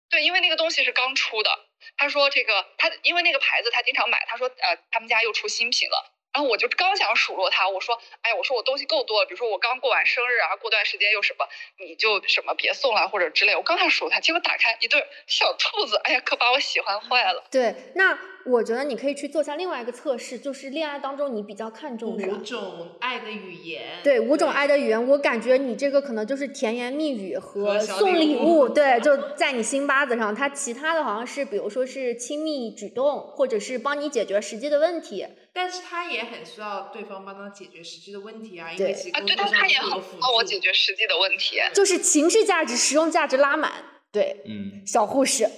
[0.10, 1.50] 对，因为那个东西是刚出的，
[1.96, 6.14] 他说这个他因为那个牌子他经常买，他说呃他们家又出新品了。
[6.38, 11.44] 然后我就刚想数落他，我说，哎，我说我东西够多了，比如说我刚过完生日啊，过段时间又什么，
[11.84, 13.56] 你就什么别送了或者之类。
[13.56, 17.44] 我刚想数落他，结果打开一对小兔子，哎呀，可把我喜欢坏了。
[17.50, 24.04] 对，那我觉得你可以去做下另外一个测试，就是恋爱当中你比较看重五种爱的语言。
[24.04, 30.36] 对，五种爱的语言，我感觉你这个可能就是甜言蜜语和送礼物，对，就在你心巴子上。
[30.36, 35.26] 他其他的好像是，比如说是亲密举动，或者是帮你解决实际的问题。
[35.58, 39.90] 但是他也很需要对方帮他解决实际的问题啊，因为其啊，对他他也很
[40.22, 43.72] 帮我解决实际的问题，就是情绪价值、实用价值拉满，
[44.12, 45.50] 对，嗯，小护士。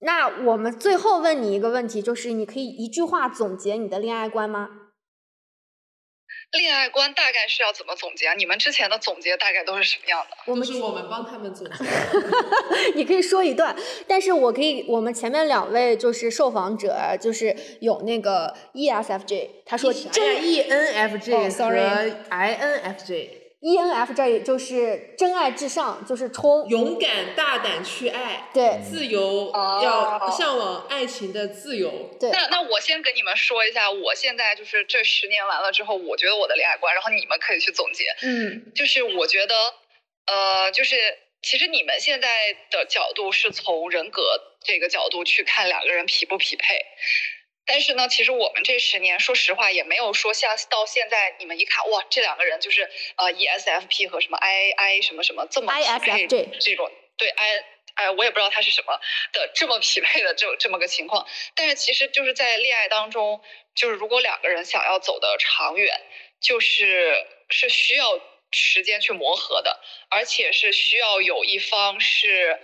[0.00, 4.85] 那我们最后问你一个问题，就是你可以一句话总结你的恋爱观吗？
[6.56, 8.34] 恋爱观大概是要怎么总结啊？
[8.34, 10.36] 你们之前的总结大概都是什么样的？
[10.46, 11.74] 我们是我们帮他们总结。
[12.94, 13.74] 你可以说一段，
[14.06, 23.45] 但是我可以，我们前面两位就是受访者，就是有那个 ESFJ，他说真 ENFJ，sorry 和 INFJ。
[23.60, 32.10] ENFJ 就是真爱至上，就是冲勇敢大胆去爱，对自由哦要向往爱情的自由。
[32.20, 38.04] 对那那我先跟你们说一下，我现在就是这十年完了之后，我觉得我的恋爱观，然后你们可以去总结。
[38.22, 39.54] 嗯就是我觉得，
[40.26, 40.96] 呃，就是
[41.42, 42.28] 其实你们现在
[42.70, 44.22] 的角度是从人格
[44.62, 46.78] 这个角度去看两个人匹不匹配，
[47.66, 56.26] 但是呢，其实我们这十年，说实话也没有说像到现在你们一看哇，这两个人就是呃 ESFP 和什么 I I 什么什么这么匹配
[56.60, 57.64] 这种对 I。
[57.96, 59.00] 哎，我也不知道他是什么
[59.32, 63.40] 的这么匹配的这这么个情况，但是其实就是在恋爱当中，
[63.74, 65.98] 就是如果两个人想要走得长远，
[66.38, 67.16] 就是
[67.48, 72.60] 是需要时间去磨合的，而且是需要有一方是，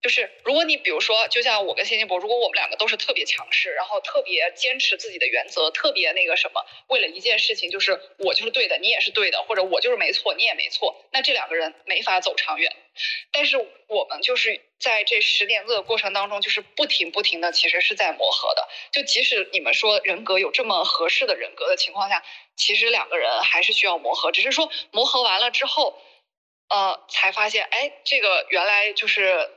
[0.00, 12.74] 就是如果你比如说，就像我跟谢金博，如果我们两个都是特别强势，然后特别坚持自己的原则，特别那个什么，为了一件事情就是我就是对的，你也是对的，或者我就是没错，你也没错，那这两个人没法走长远。
[13.32, 13.56] 但是
[13.88, 18.68] 我们就是在这十年的过程当中，就是不停不停的，其实是在磨合的。
[18.92, 22.24] 就即使你们说人格有这么合适的人格的情况下，
[22.56, 26.00] 其实两个人还是需要磨合，只是说磨合完了之后，
[26.68, 29.48] 呃，才发现，哎，这个原来就是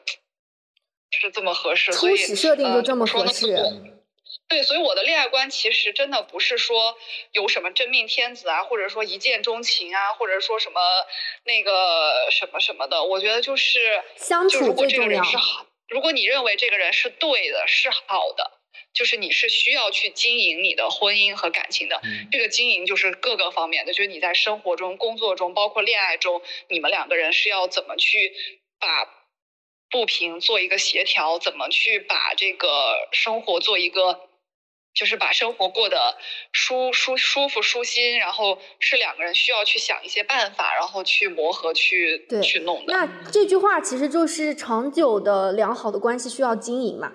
[1.20, 4.02] 是这么合适，所以初始设定就这么呃说呢合适我
[4.48, 6.98] 对，所以我的恋爱观其实真的不是说
[7.32, 10.82] 有什么真命天子啊，或者说一见钟情啊，或者说什么
[11.44, 13.04] 那个什么什么的。
[13.04, 18.52] 我觉得就是相处就如果这个最重要人是好，如果你认为这个人是对的，是好的，
[18.94, 22.00] 就是你是需要去经营你的婚姻和感情的。
[22.04, 28.34] 嗯这个经营就是各个方面的，就是你在生活中、工作中，包括恋爱中，你们两个人是要怎么去
[28.80, 29.06] 把
[29.92, 32.68] 不平做一个协调，怎么去把这个
[33.12, 34.30] 生活做一个，
[34.94, 36.18] 就是把生活过得
[36.52, 42.94] 舒舒舒服舒心，然后是两个人需要去想一些办法，然后去磨合去对去弄的。
[42.94, 47.12] 那这句话其实就是长久的良好的关系需要经营嘛。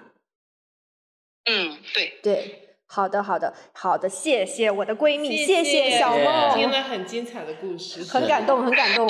[1.45, 2.19] 嗯，对。
[2.23, 9.09] 对，好的，好的，好的，谢谢我的闺蜜，谢谢小梦，听了很精彩的故事，很感动，很感动。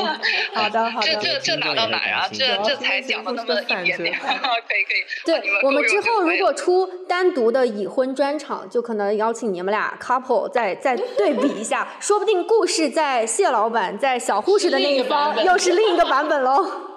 [0.54, 1.06] 好的，好的。
[1.06, 2.26] 这这这哪到哪儿啊？
[2.32, 5.04] 这这才讲了那么一点点， 可以可以。
[5.24, 16.95] 对我们之后如果出单独的已婚专场，就可能邀请你们俩 couple 再再对比一下，说不定故事在谢老板在小护士的那一方又是另一个版本喽。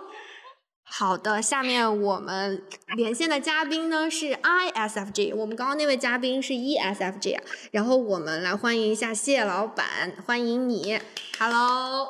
[0.92, 2.64] 好的，下面我们
[2.96, 11.00] 连线的嘉宾呢是 ISFG，我们刚刚那位嘉宾是 ESFG，啊，然后我们来欢迎一下谢老板，欢迎你
[11.38, 12.08] ，Hello。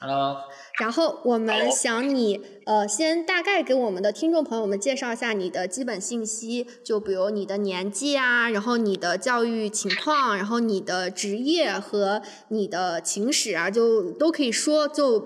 [0.00, 0.36] Hello，
[0.78, 15.20] 然后我们想你呃，先大概给我们的听众朋友们介绍一下你的基本信息，就比如你的年纪啊，然后你的教育情况，然后你的职业和你的情史啊，就都可以说，就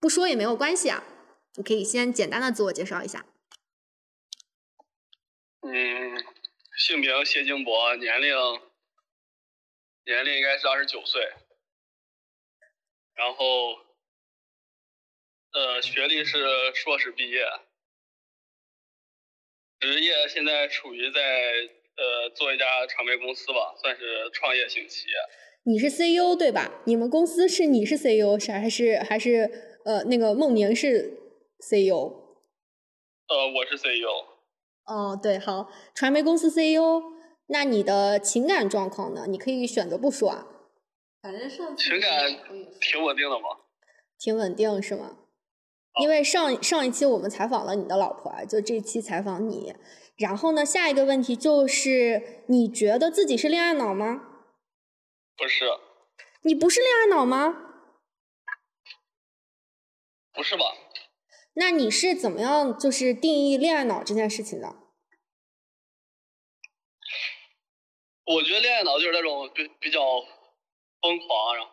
[0.00, 1.02] 不说也没有关系啊。
[1.56, 3.26] 你可以先简单的自我介绍一下。
[5.60, 6.24] 嗯，
[6.76, 8.34] 姓名谢金博，年龄
[10.04, 11.22] 年龄应该是二十九岁，
[13.14, 13.78] 然后
[15.52, 17.46] 呃学历是硕士毕业，
[19.80, 21.20] 职业现在处于在
[21.96, 25.14] 呃做一家传媒公司吧，算是创业型企业。
[25.62, 26.82] 你是 CEO 对吧？
[26.84, 31.23] 你们公司是你是 CEO 是还是还是呃那个孟宁是
[31.64, 31.96] CEO？
[33.26, 34.26] 呃，我是 CEO，
[34.84, 37.02] 哦，对，好，传媒公司 CEO，
[37.46, 39.24] 那你的情感状况呢？
[39.26, 40.46] 你可以选择不说啊，
[41.22, 42.30] 反正上情感
[42.78, 43.46] 挺稳定的嘛。
[44.18, 45.16] 挺稳定是吗？
[46.00, 49.74] 因为上上一期我们采访了你的老婆啊，就这期采访你。
[50.16, 54.20] 然后呢，下一个问题就是，你觉得自己是恋爱脑吗？
[55.34, 55.64] 不是，
[56.42, 57.70] 你不是恋爱脑吗？
[60.34, 60.64] 不是吧？
[61.54, 64.76] 那你是怎么样就是定义恋爱脑这件事情的？
[68.26, 70.00] 我觉得恋爱脑就是那种比比较
[71.00, 71.72] 疯狂，然后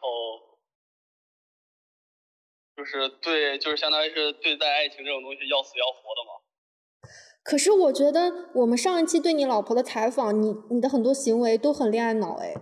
[2.76, 7.10] 就是对，就是相当于是对待爱情这种东西要死要活的嘛。
[7.42, 12.54] 可是我觉得我们上一期对你老婆的采访，你你的很多行为都很恋爱脑哎。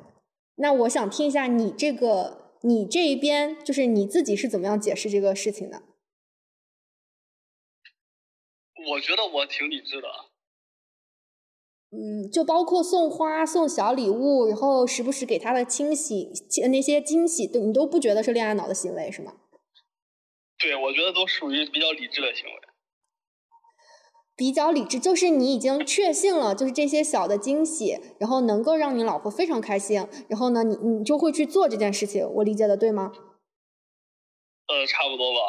[0.56, 5.82] 那我想听一下你这个你这一边，就是你自己是怎么样解释这个事情的？
[8.88, 10.08] 我觉得我挺理智的，
[11.92, 16.32] 嗯，就包括送花、送小礼物，然后时不时给他的惊喜，
[16.72, 19.34] 那些惊喜，都你都不觉得是恋爱脑的行为是吗？
[20.58, 22.52] 对，我觉得都属于比较理智的行为。
[24.36, 32.26] 比较理智，就是你已经确信了，就是这些小的惊喜，然后能够让你老婆非常开心，然后呢，你你就会去做这件事情。
[32.36, 33.12] 我理解的对吗？
[34.68, 35.40] 呃，差不多吧。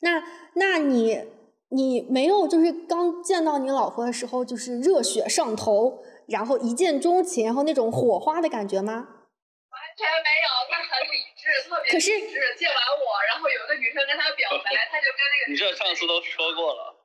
[0.00, 0.22] 那
[0.54, 1.24] 那你
[1.72, 8.92] 你没有就是刚见到你老婆的时候，就是热血上头，然后一见钟情，然后那种火花的感觉吗？
[8.92, 12.54] 完全没有，他很理智，特别可是理智。
[12.58, 17.00] 见完我，然后有一个女生跟他表白，他就跟那个你这上次都说过了。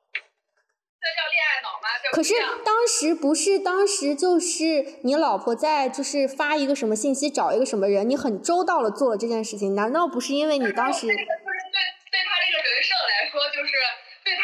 [1.00, 1.88] 这叫恋爱脑吗？
[2.02, 11.78] 这可是当时不是当时就是你老婆在就是发一个什么信息找一个什么人，你很周到了做了这件事情，难道不是因为你当时这个就是对
[12.10, 13.72] 对他这个人设来说，就是
[14.24, 14.34] 对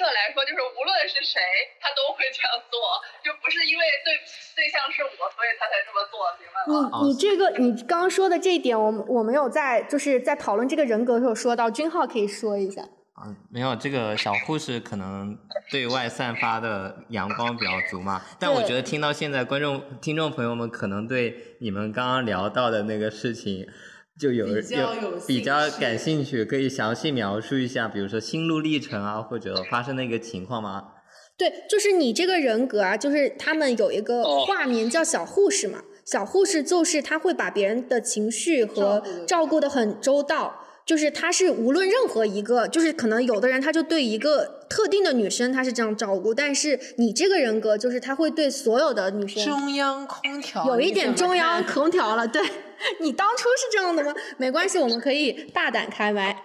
[0.00, 1.40] 他这个人设来说，就是无论是谁，
[1.78, 2.80] 他都会这样做，
[3.22, 4.16] 就不是因为对
[4.56, 7.04] 对象是我，所以他才这么做，明白吗？
[7.04, 12.82] 你你这个你刚刚说的这一点，我们我没有在就是在讨论这个人格的时候说到，君浩可以说一下。
[13.12, 15.36] 啊，没有这个小护士可能
[15.70, 23.68] 对外散发的阳光比较足嘛，但我觉得听到现在观众听众朋友们可能对你们刚刚聊到的那个事情
[24.20, 30.88] 就有比较有比较感兴趣，可以详细描述一下，比如说心路历程啊，或者发生的一个情况吗？
[31.38, 35.78] 对，就是你这个人格啊，就是他们有一个哦化名叫小护士嘛。
[36.04, 40.54] 小护士就是他会把别人的情绪和照顾的很周到，
[40.84, 52.28] 就是他是无论任何一个，就是可能有的人他就对一个特定的女生他是这样照顾，但是你这个人格就是他会对所有的女生中央空调有一点中央空调了。
[52.28, 52.42] 对
[53.00, 54.14] 你当初是这样的吗？
[54.38, 56.44] 没关系，我们可以大胆开麦。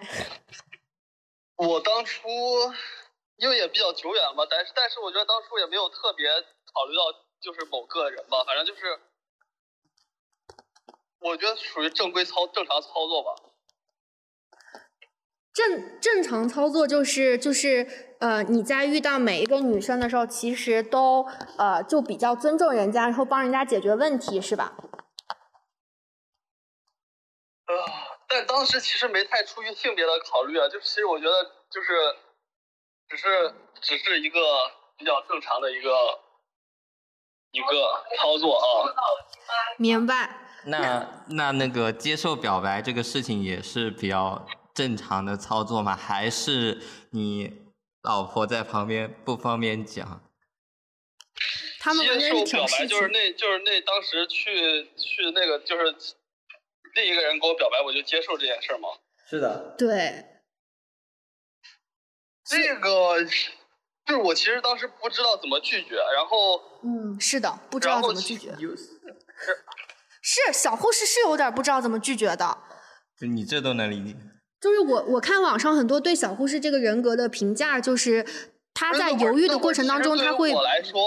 [1.56, 2.28] 我当初
[3.36, 8.98] 因为也比较久远嘛，但是但是我觉得当初也没有特别考虑到就是某个人吧，反正就是
[11.20, 13.30] 我觉得属于正规操正常操作吧。
[15.54, 21.22] 正正常操作就是就是呃，你在遇到每一个女生的时候，其实都
[21.56, 24.76] 呃就比较尊重人家，然后帮人家解决问题，是吧？
[27.66, 27.74] 呃，
[28.28, 32.16] 但当时其实没太出于性别的考虑啊，就其实我觉得就是
[33.08, 34.40] 只是只是一个
[34.96, 35.90] 比较正常的一个
[37.50, 38.66] 一个操作啊。
[39.78, 40.42] 明白。
[40.68, 45.94] 那那那个接受表白这个事情也是比较正常的操作吗？
[45.96, 50.22] 还是你老婆在旁边不方便讲？
[51.78, 53.08] 他们完接受表白就是。
[53.08, 56.15] 那就是那当时去去那个就是
[56.96, 58.88] 另一个人跟我表白，我就接受这件事儿嘛。
[59.28, 60.24] 是的，对，
[62.44, 68.54] 这个就是我其实当时不知道怎么拒绝，然后嗯，是的，不知道怎么拒绝。
[68.58, 68.74] 有
[70.22, 72.58] 是小护士是有点不知道怎么拒绝的。
[73.20, 74.16] 就你这都能理解。
[74.60, 78.26] 就是我我看网上很多对小护士这个人格的评价，就是
[78.72, 81.06] 他在犹豫的过程当中，他会我来说，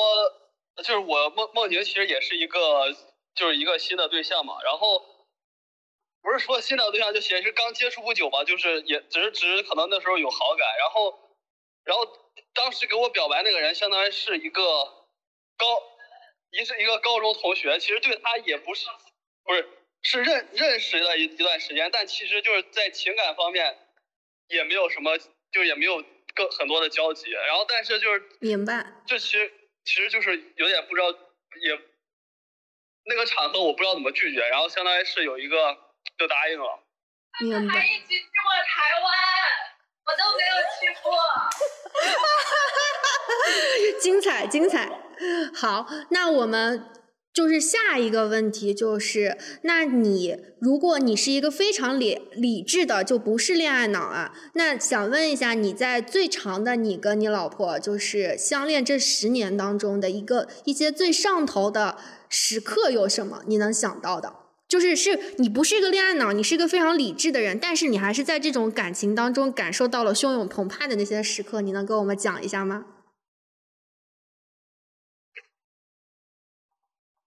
[0.78, 2.60] 就是我梦梦婷其实也是一个
[3.36, 5.02] 就是一个新的对象嘛，然后
[6.30, 11.20] 不是说新找对象，就显示刚接触不久吧，就是也只是只是可能那时候有好感，然后
[11.84, 12.06] 然后
[12.54, 14.62] 当时给我表白那个人，相当于是一个
[15.58, 15.66] 高
[16.52, 18.86] 一是一个高中同学，其实对他也不是
[19.44, 19.68] 不是
[20.04, 23.76] 是认认识了一一段时间，但其实就是在情感方面
[24.50, 25.18] 也没有什么，
[25.52, 26.06] 就也没有
[26.36, 28.86] 更很多的交集，然后但是就是明白。
[29.08, 29.52] 这其实
[29.84, 31.80] 其实就是有点不知道，也
[33.06, 36.84] 那个场合我不知道怎么拒绝，然后相当于是有一个就答应了。
[37.42, 37.74] 明白。
[37.74, 39.08] 还一起去过台湾，
[40.06, 41.12] 我都没有去过。
[44.02, 44.90] 精彩精彩。
[45.54, 46.86] 好，那我们
[47.34, 61.98] 就是下一个问题就是，那你如果你是一个非常理理智的，就不是恋爱脑啊，那想问一下，你在最长的你跟你老婆就是相恋这十年当中的一个一些最上头的
[62.30, 63.44] 时刻有什么？
[63.46, 64.34] 你能想到的？
[64.70, 72.86] 就是是你不是一个恋爱脑，你是一个非常理智的人，但是你还是在这种感情当中感受到了汹涌澎湃的那些时刻，你能跟我们讲一下吗？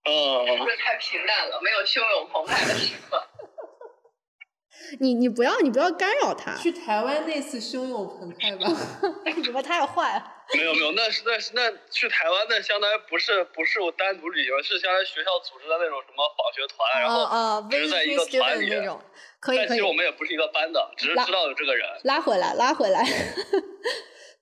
[0.05, 3.21] 嗯，这太平淡了，没有汹涌澎湃的时刻。
[5.01, 8.67] 你你不要你不要干扰他，去台湾那次汹涌澎湃吧。
[9.37, 10.42] 你们太坏了。
[10.59, 19.01] 没有没有，那是那是那去台湾那相当于不是不是我单独旅游，是相当于学校组织的那种什么访学团，然后呃只是在一个团里那种，
[19.41, 21.89] 可以可以但其实我们也不是一个班的，只是知道有这个人。
[22.05, 23.05] 拉回来拉回来。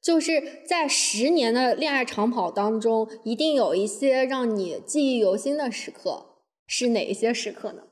[0.02, 7.82] 就是在十年的恋爱长跑当中，一定有一些让你记忆犹新的时刻，是哪一些时刻呢？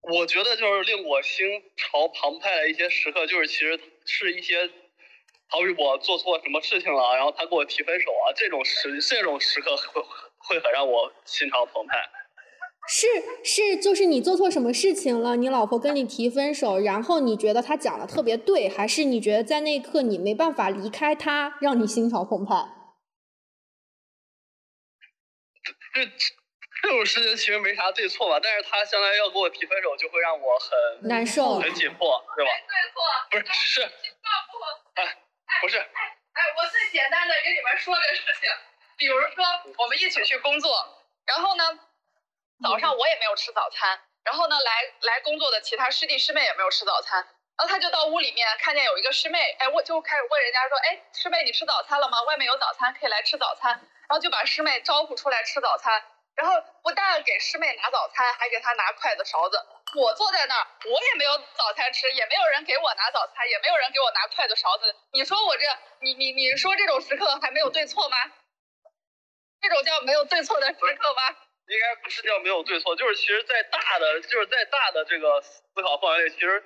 [0.00, 1.46] 我觉得就是令我心
[1.76, 4.70] 潮澎湃的一些时刻，就是其实是一些，
[5.48, 10.02] 好比我做错什么事情了，然后他给我提分手啊，这种时这种时刻会
[10.38, 11.96] 会很让我心潮澎湃。
[12.88, 13.06] 是
[13.42, 22.54] 是，就是你做错什么事情了，你老婆跟你提分手，然后你觉得他讲的特别对，还是你觉得在那一刻你没办法离开他，让你心潮澎湃？
[25.92, 26.06] 这
[26.82, 31.54] 这种事情其实没啥对错吧，但是他相当于要给我提分手，就会让我很难受。
[31.54, 32.50] 很紧迫，对吧？
[33.32, 33.82] 对错不是是，
[34.94, 35.16] 哎，
[35.60, 38.50] 不是，哎，我最简单的给你们说个事情，
[38.96, 39.44] 比如说
[39.78, 41.64] 我们一起去工作，然后呢，
[42.62, 47.22] 早上我也没有吃早餐，然后呢，来来工作的其他师弟师妹也没有吃早餐，
[47.56, 52.22] 然后他就到屋里面看见有一个师妹，哎，我就开始问人家说，哎，师妹你吃早餐了吗？
[52.24, 56.04] 外面有早餐可以来吃早餐，然后就把师妹招呼出来吃早餐，
[56.34, 59.58] 然后不但给师妹拿早餐，还给她拿筷子勺子。
[59.94, 64.94] 我坐在那儿，我也没有早餐吃，也没有人给我拿早餐，也没有人给我拿筷子勺子。
[65.12, 65.64] 你说我这，
[66.00, 68.16] 你你你说这种时刻还没有对错吗？
[69.60, 71.36] 这种叫没有对错的时刻吗？
[71.68, 76.62] 应该不是叫没有对错，就是其实，在大的就是在大的这个思考范围内，其实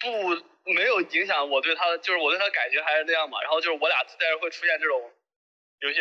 [0.00, 3.42] 不没有影响我对他，就是我对他感觉还是那样嘛。
[3.42, 5.12] 然后就是我俩但是会出现这种
[5.80, 6.00] 有些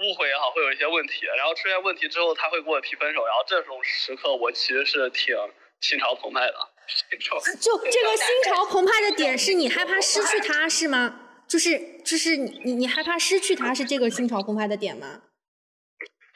[0.00, 1.26] 误会也好，会有一些问题。
[1.36, 3.24] 然后出现问题之后，他会给我提分手。
[3.26, 5.36] 然后这种时刻，我其实是挺
[5.80, 6.54] 心潮澎湃的。
[7.60, 11.44] 就这个心潮澎湃的点，是你害怕失去他是吗？
[11.46, 15.22] 就是就是你你你害怕失去他是这个心潮澎湃的点吗？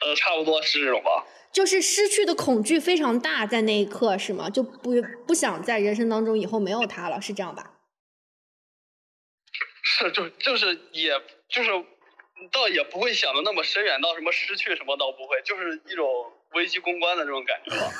[0.05, 1.25] 呃，差不多是这种吧。
[1.51, 4.49] 就是失去的恐惧非常大，在那一刻是吗？
[4.49, 4.91] 就不
[5.25, 7.71] 不想在人生当中以后没有他了，是这样吧？
[9.81, 11.11] 是，就就是也
[11.47, 11.71] 就是
[12.51, 16.05] 倒也不会想的那么深远，到什么失去什么倒不会，就是一种
[16.53, 17.91] 危机公关的这种感觉吧。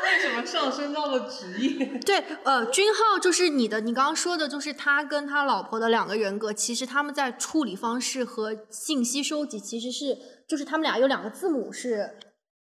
[0.00, 1.84] 为什么上升到了职业？
[2.00, 10.16] 对，呃，君浩就是你的，你刚刚说的就是他跟他老婆的两个人格，其实他们在处理方式和信息收集其实是，
[10.48, 12.18] 就是他们俩有两个字母是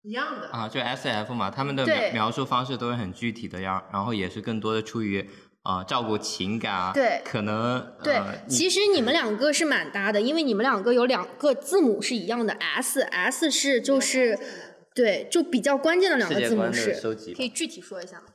[0.01, 0.47] 一样的。
[0.49, 5.29] 啊，就 S F 嘛，他们的对描描述方式都是很具体的呀，然后也是更多的出于
[5.63, 14.39] 啊、照顾情感啊，对可能对呃，其实你们两个是蛮搭的，因为你们两个有两个字母是一样的，S，S 是就是
[14.95, 16.99] 对，就比较关键的两个字母是，
[17.35, 18.27] 可以具体说一下吗？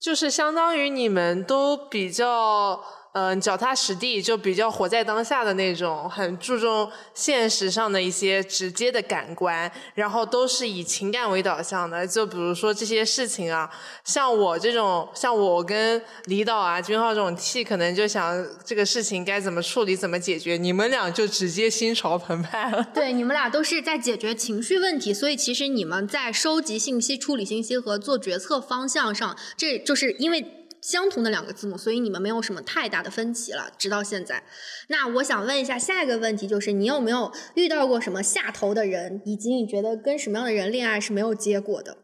[0.00, 2.84] 就是相当于你们都比较
[3.14, 12.04] 嗯、脚踏实地，就比较活在当下的那种，很注重现实上的一些直接的感官，然后都是以情感为导向的。
[12.04, 13.70] 就比如说这些事情啊，
[14.02, 22.84] 像我这种，像我跟李导啊、君浩这种 T，可能就想这个事情该怎么处理、怎么解决，你们俩就直接心潮澎湃了。
[22.92, 34.44] 对，你们俩都是在解决情绪问题，所以其实你们在收集信息、处理信息和做决策方向上，这就是因为相同的两个字母，所以你们没有什么太大的分歧了，直到现在。
[34.88, 41.96] 那我想问一下，下一个问题就是，你有没有遇到过什么下头的人，以及你觉得跟什么样的人恋爱是没有结果的？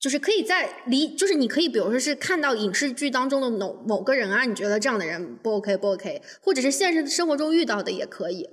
[0.00, 8.48] 就是可以在离，就是你可以，比如说是看到影视剧当中的某某个人啊，你觉得这样的人不 OK 不 OK，或者是现实生活中遇到的也可以。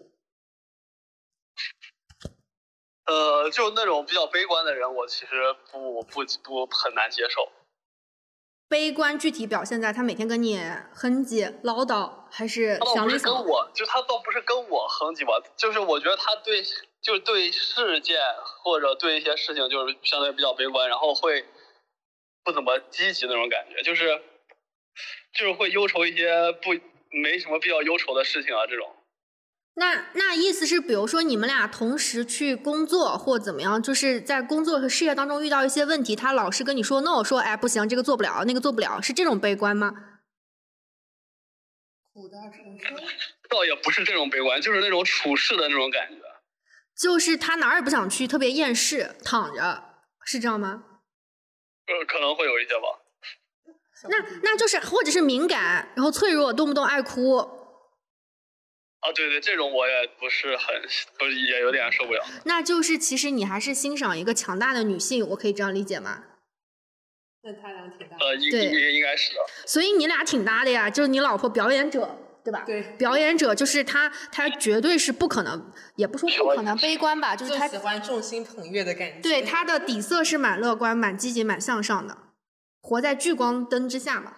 [3.06, 7.48] 呃，就那种比较悲观的人，我其实不不不很难接受。
[8.68, 10.60] 悲观具体表现在他每天跟你
[10.94, 16.64] 哼唧唠叨，还是他倒不是想你想跟我，就他倒不是跟我哼唧吧，就是我觉得他对，
[17.02, 18.18] 就是对事件
[18.64, 21.46] 或者对一些事情，就是相对比较悲观，然后会
[22.44, 24.20] 不怎么积极那种感觉，就是
[25.34, 26.74] 就是会忧愁一些不
[27.12, 28.95] 没什么必要忧愁的事情啊，这种。
[29.78, 39.94] 那那意思是，比如说你们俩同时去工作或怎么样，就是在工作和事业当中遇到一些问题，他老是跟你说 no，说哎不行，这个做不了，那个做不了，是这种悲观吗？
[43.50, 46.22] 倒也不是这种悲观，就是那种处事的那种感觉。
[46.98, 49.84] 就是他哪儿也不想去，特别厌世，躺着，
[50.24, 50.84] 是这样吗？
[51.88, 53.02] 呃，可能会有一些吧。
[54.08, 57.55] 那那就是或者是敏感，然后脆弱，动不动爱哭，
[59.06, 60.76] 啊，对对，这种我也不是很，
[61.20, 62.26] 不是也有点受不了。
[62.46, 66.24] 那就是其实你还是欣赏一个强大的女性，我可以这样理解吗？
[67.44, 68.18] 那他俩挺大。
[68.20, 69.40] 呃，应对应应该是的。
[69.68, 72.64] 所以你俩挺搭的呀，就是你老婆表演者，对吧？
[72.66, 79.20] 对表演者就是她，她绝对是不可能，也不说不可能悲观吧，就是她就喜欢众星捧月的感觉。
[79.22, 82.18] 对她的底色是蛮乐观、蛮积极、蛮向上的，
[82.82, 84.38] 活在聚光灯之下嘛。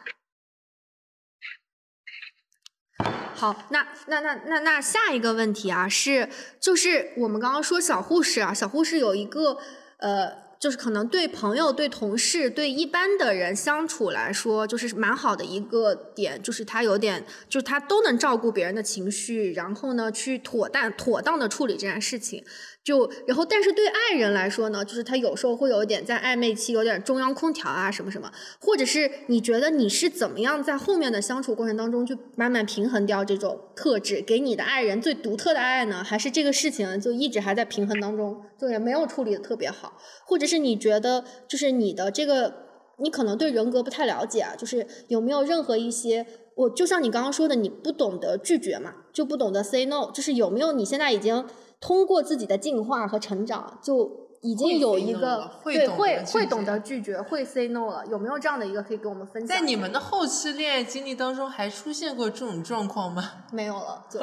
[3.38, 6.28] 好，那那那那那下一个问题啊，是
[6.60, 9.58] 就是我们刚刚说小护士啊，小护士有一个
[10.00, 10.48] 呃。
[10.60, 22.44] 就是可能对朋友、对同事、对一般的人相处来说，就是蛮好的一个点，就是他有点，就是他都能照顾别人的情绪，然后呢，去妥当、妥当的处理这件事情。
[22.88, 28.32] 就然后，但是对爱人来说呢，就是他有时候会有点在暧昧期，有点中央空调啊什么什么，
[28.62, 36.02] 或者是你觉得你是怎么样在后面的相处过程当中，就慢慢平衡掉这种特质，给你的爱人最独特的爱呢？
[36.02, 39.98] 还是这个事情就一直还在平衡当中，就也没有处理的特别好？
[40.26, 42.54] 或者是你觉得，就是你的这个，
[43.00, 46.26] 你可能对人格不太了解啊，就是有没有任何一些，
[46.56, 51.46] 我就像你刚刚说的，你不懂得拒绝嘛，就不懂得 say no，就是有没有你现在已经。
[51.80, 58.06] 通过自己的进化和成长，就已经有一个对会会懂得拒绝，会 say no 了。
[58.08, 59.58] 有没有这样的一个可以给我们分享？
[59.58, 63.46] 在你们的后期恋爱经历当中，还出现过这种状况吗？
[63.54, 64.20] 没有了，就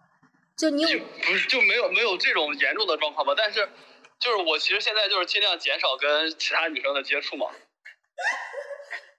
[0.56, 3.34] 就你有不是就没有没有这种严重的状况吧？
[3.36, 3.68] 但是
[4.18, 7.46] 就是我其实现在就是尽量减少跟其他女生的接触嘛。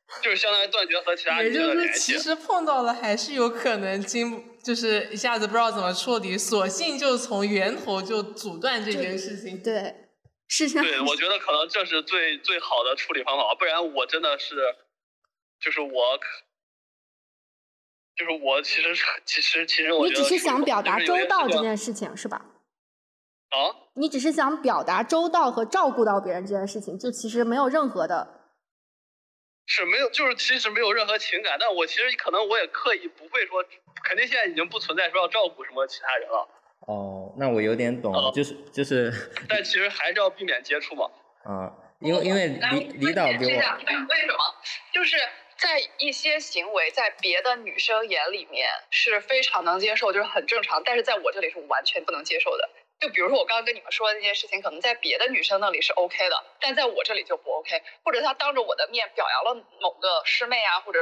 [0.24, 2.14] 就是相当于断绝和其他女的联系。
[2.14, 9.62] 其实碰到了还是有可能经，就是一下子不知道怎么处理，索性就从源头就阻断这件事情。
[9.62, 10.10] 对，
[10.48, 10.86] 是这样。
[10.86, 14.56] 对，我觉得可能这是最最好的处理方法，不然我真的是，
[15.60, 16.18] 就是我，
[18.18, 18.96] 就是我其实
[19.26, 22.46] 其实其实我你只是想表达周到这件事情是吧？
[23.50, 23.88] 啊？
[23.94, 28.39] 你只是想表达周到和照顾到别人这件事情，就其实没有任何的。
[29.70, 33.64] 是没有，就是其实没有任何情感，但我其实可能我也刻意不会说，
[34.04, 36.50] 肯定现在已经不存在说要照顾什么其他人了。
[36.88, 39.14] 哦，那我有点懂，就是就是。
[39.48, 41.06] 但其实还是要避免接触嘛。
[41.44, 43.52] 啊，因为因为李李导给我。
[43.52, 44.40] 为什么？
[44.92, 45.18] 就是
[45.56, 52.68] 在一些行为在别的女生眼里面是非常能接受，就是很正常，但是在我这里是完全不能接受的。
[53.00, 57.82] 就比如说我刚刚跟你们说的那件事情，可能在别的女生那里是 OK 的，但在我这里就不 OK。
[58.04, 61.00] 或者他当着我的面表扬了某个师妹啊，或者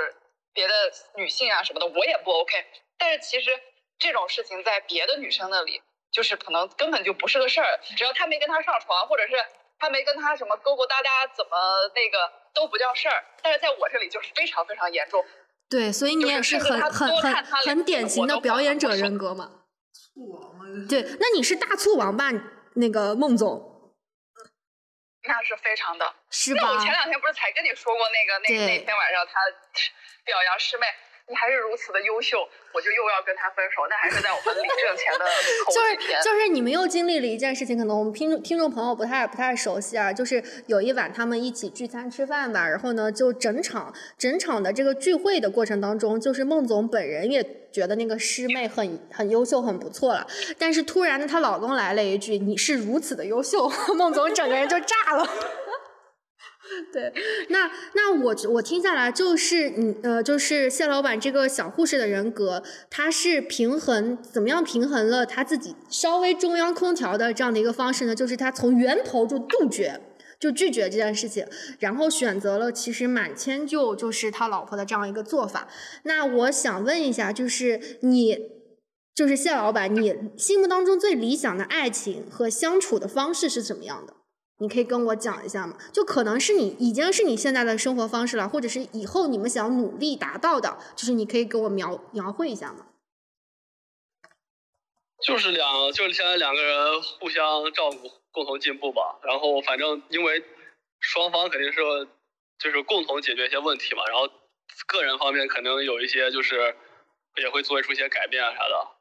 [0.54, 0.74] 别的
[1.16, 2.66] 女性啊什么的，我也不 OK。
[3.00, 3.52] 但是其实
[3.98, 5.82] 这种事情在别的女生那里，
[6.12, 7.80] 就是可能根本就不是个事儿。
[7.96, 9.34] 只要他没跟他上床，或者是
[9.80, 11.58] 他没跟他什么勾勾搭搭，怎么
[11.96, 13.26] 那个都不叫事儿。
[13.42, 15.26] 但是在我这里就是非常非常严重。
[15.68, 19.64] 对，所以你也是很很很很典型的表演者人格嘛。
[20.90, 22.32] 对，那你是大醋王吧？
[22.76, 23.94] 那个孟总，
[25.24, 26.62] 那是非常的，是吧？
[26.64, 29.40] 那我前两天不是才跟你说过那个那那天晚上他
[30.24, 30.86] 表扬师妹。
[31.30, 32.38] 你还是如此的优秀，
[32.74, 35.26] 我就又要跟他分手，那还是在我们领证前的
[35.68, 40.14] 就是就是你们又经历了一件事情，可能我们听众听众朋友不太不太熟悉啊。
[40.14, 50.26] 就是有一晚他们一起聚餐吃饭吧，然后呢，就整场整场的这个聚会的过程当中，就是孟总本人也觉得那个师妹很很优秀很不错了，
[50.58, 55.28] 但是突然呢，她老公来了一句：“你是如此的优秀。” 孟总整个人就炸了。
[56.92, 57.14] 对，
[57.50, 68.14] 那那我我听下来就是你呃，就是谢老板这个小护士的人格，他是平衡怎么样平衡了他自己稍微中央空调的这样的一个方式呢？
[68.14, 70.02] 就是他从源头就杜绝，
[70.40, 71.48] 就拒绝这件事情，
[71.80, 75.68] 然后选择了其实蛮迁就就是他老婆的这样一个做法。
[76.04, 78.38] 那我想问一下，就是你
[79.16, 84.17] 就是谢老板，你心目当中最理想的爱情和相处的方式是怎么样的？
[84.60, 85.78] 你可以跟我讲一下吗？
[85.94, 92.88] 就可能是你已经是你现在的生活方式了，或者是以后你们想努力达到的，就是你可以给我描描绘一下吗？
[95.24, 99.20] 就是两，就是现在两个人互相照顾，共同进步吧。
[99.24, 100.44] 然后反正因为
[101.00, 101.80] 双方肯定是
[102.60, 104.28] 就是共同解决一些问题嘛，然后
[104.88, 106.76] 个人方面可能有一些就是
[107.38, 108.97] 也会做出一些改变啊啥的。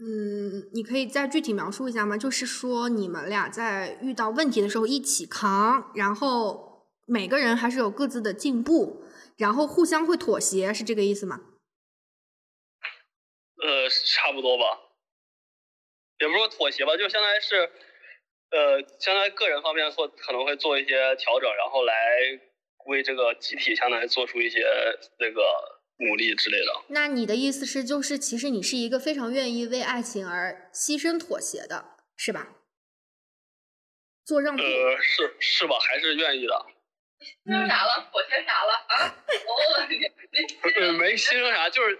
[0.00, 2.18] 嗯，你可以再具体描述一下吗？
[2.18, 9.04] 就是说你们俩在遇到问题的时候一起扛，然后每个人还是有各自的进步，
[9.36, 11.42] 然后互相会妥协，是这个意思吗？
[13.62, 14.64] 呃，差不多吧，
[16.18, 17.70] 也不是说妥协吧，就相当于是，
[18.50, 21.94] 呃，相当于个人方面做可能会做一些调整，然后来
[22.86, 24.58] 为这个集体相当于做出一些
[25.20, 25.83] 那个。
[25.98, 26.84] 努力之类的。
[26.88, 32.48] 那你的意思是，就是其实你是一个非常愿意为爱情而牺牲妥协的，是吧？
[34.24, 34.62] 做让步。
[34.62, 35.78] 呃，是是吧？
[35.78, 36.66] 还是愿意的。
[37.20, 38.08] 牺牲啥了？
[38.10, 38.72] 妥协啥了？
[38.88, 39.16] 啊？
[39.46, 41.98] 我问你，你没牺牲啥，就是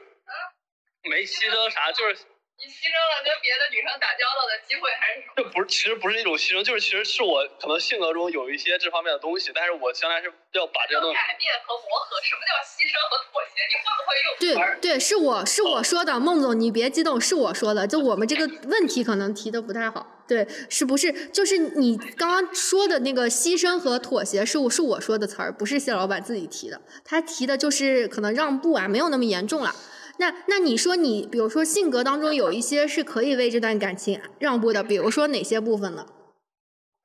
[1.02, 2.16] 没牺牲啥，就是
[2.64, 5.32] 你牺牲了跟别的女生打交道的机会，还是什么？
[5.36, 11.14] 这不是，其实不是一种牺牲，就是其实是我可能性格中有一些这方面的东西，但是我将来是要把这个东西。
[11.14, 13.60] 改变和磨合，什么叫牺牲和妥协？
[13.68, 14.80] 你会不会用？
[14.80, 20.24] 对对，是我是我说的，孟总你别激动，是我说的，就我们这个问题可能提的不太好。
[20.26, 29.74] 对，是不是就是你刚刚说的那个牺牲和妥协是我是我说的词儿，不是谢老板自己提的，他提的就是可能让步啊，没有那么严重了。
[30.18, 36.06] 那那你说你比如说性格当中有一些是可以为这段感情让步的，比如说哪些部分呢？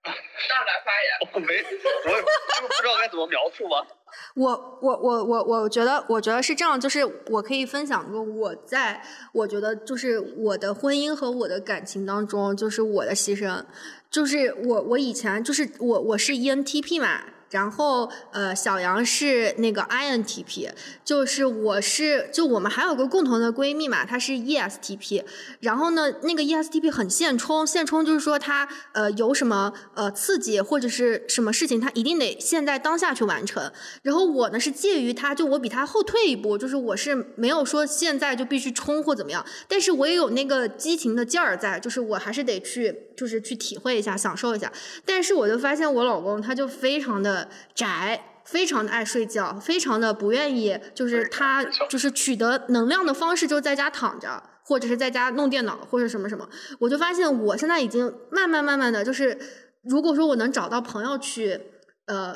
[0.03, 1.33] 上来发言。
[1.33, 3.85] 我没，我也不知道该怎么描述吧。
[4.35, 9.03] 我我我我我觉得我觉得是这样，就是我可以分享个我在
[9.33, 13.65] 我觉得就是我的婚姻和我的感情当中，就是我的牺牲，
[14.09, 17.21] 就是我我以前就是我我是 ENTP 嘛。
[17.51, 20.69] 然后，呃，小杨是那个 INTP，
[21.03, 25.23] 就是我是就我们还有个共同的闺蜜嘛，她是 ESTP。
[25.61, 33.71] 然后呢，那个 ESTP 很现充，现充就是说她呃有什么呃刺激或者是什么事情，她一定得现在当下去完成。
[34.03, 44.71] 然后我呢是介于她，就我比她后退一步，就是我是没有说现在就必须冲或怎么样，但是我也有那个激情的劲儿在，就是我还是得去就是去体会一下，享受一下。
[45.03, 47.38] 但是我就发现我老公他就非常的。
[47.75, 56.49] 宅，非常的爱睡觉，非常的不愿意，就是他就是取得能量的方式，就在家躺着，或者是在家弄电脑，或者什么什么。
[56.79, 59.37] 我就发现我现在已经慢慢慢慢的就是，
[59.83, 61.61] 如果说我能找到朋友去，
[62.05, 62.35] 呃，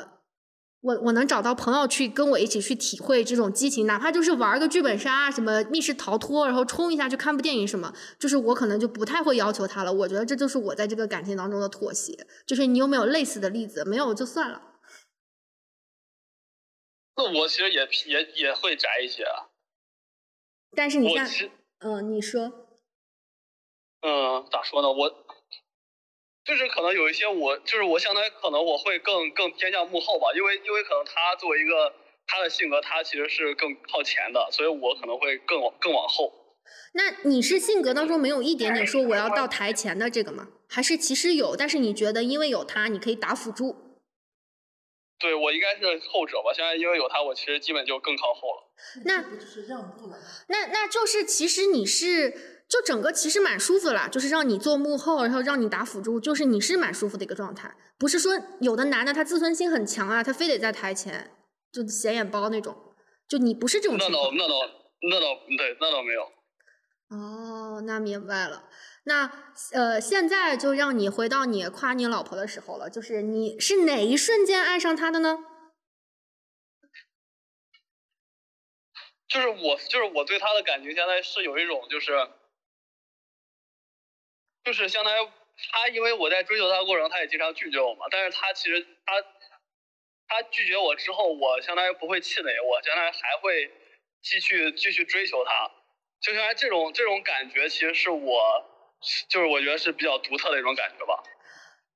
[0.82, 9.92] 我我能找到朋友去跟我一起去体会这种激情，哪怕就是玩个剧本杀，什么密室逃脱，然后冲一下去看部电影什么，就是我可能就不太会要求他了。
[9.92, 12.26] 我觉得这就是我在这个感情当中的妥协。
[12.46, 13.84] 就是你有没有类似的例子？
[13.84, 14.60] 没有就算了。
[17.16, 19.48] 那我其实也也也会宅一些啊，
[20.76, 22.66] 但是你像，嗯，你说，
[24.00, 24.90] 嗯，咋说呢？
[24.90, 25.24] 我
[26.44, 31.94] 就是可能有一些我就是我相当于可能我会更更偏向幕后吧，因为因为可能他作为一个
[32.26, 36.32] 他的性格，他其实是更靠前的，所以我可能会更往更往后。
[36.94, 40.48] 那你是性格当中没有一点点说我要到台前的这个吗？
[40.68, 43.93] 还是其实有，但是你觉得因为有他，你可以打辅助？
[45.24, 48.70] 对我应该是后者吧，现在因为有他，我其实基本就更靠后了。
[49.06, 50.18] 那不就是让步了？
[50.48, 57.74] 那那就是其实你是就整个其实蛮舒服的啦，就是让你做幕后，然后让你打辅助，就是你是蛮舒服的一个状态。
[57.98, 61.30] 不是说有的男的他自尊心很强啊，他非得在台前
[61.72, 62.76] 就显眼包那种，
[63.26, 64.54] 就你不是这种那倒那倒
[65.10, 66.22] 那倒对，那倒没有。
[67.08, 68.64] 哦，那明白了。
[69.06, 69.30] 那
[69.72, 75.44] 呃，现在就让你回到你夸你老婆的时候了，就是你是哪一瞬间爱上她的呢？
[79.28, 82.12] 就是我，就是我对她的感情，现在是有一种，就是，
[84.64, 85.28] 就是相当于
[85.70, 88.06] 她，因为我在追求她的过程，她也经常拒绝我嘛。
[88.10, 89.20] 但是她其实她，
[90.28, 93.70] 她拒绝我之后，我相当于不会气馁，我将来还会
[94.22, 95.70] 继续继续追求她。
[96.22, 98.70] 就像这种这种感觉，其实是我。
[99.28, 101.22] 就是我觉得是比较独特的一种感觉吧。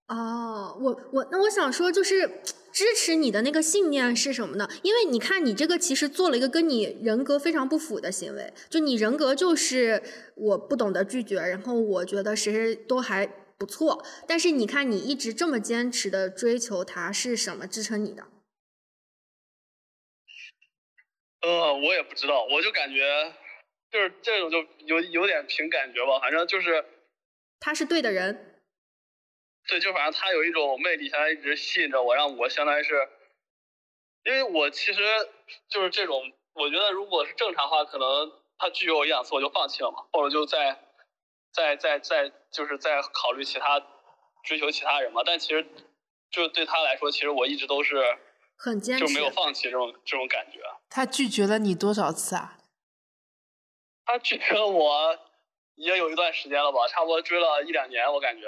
[0.09, 2.41] 哦，我我那我想说，就是
[2.73, 4.67] 支持你的那个信念是什么呢？
[4.83, 10.03] 因为你看，你这个其实做了一个跟你人格非常不符的行为，就你人格就是
[10.35, 13.27] 我不懂得拒绝，然后我觉得谁谁都还
[13.59, 18.25] 不错，但是你看你一直这么坚持的追求他，是什么支撑你的？
[21.43, 23.35] 呃，我也不知道，我就感觉
[23.93, 26.83] 就是这种就有有点凭感觉吧，反正就是。
[27.61, 28.63] 他是对的人，
[29.67, 33.09] 对，就反正他有一种魅力，相当于一直吸引着我，让我相当于是，
[34.25, 35.03] 因为我其实
[35.69, 40.79] 就是这种，我觉得如果是正常话，可能他拒绝我一两次我就放弃了嘛，或者就在
[41.53, 43.85] 在在在就是在考虑其他
[44.45, 45.23] 追求其他人嘛。
[45.27, 45.67] 但其实
[46.31, 48.19] 就对他来说，其实我一直都是
[48.57, 50.61] 很坚持，就没有放弃这种这种感觉。
[50.89, 52.59] 他拒绝了你多少次啊？
[54.05, 55.28] 他拒绝了我。
[55.79, 58.45] 也有一段时间了吧，差不多追了一两年，我感觉。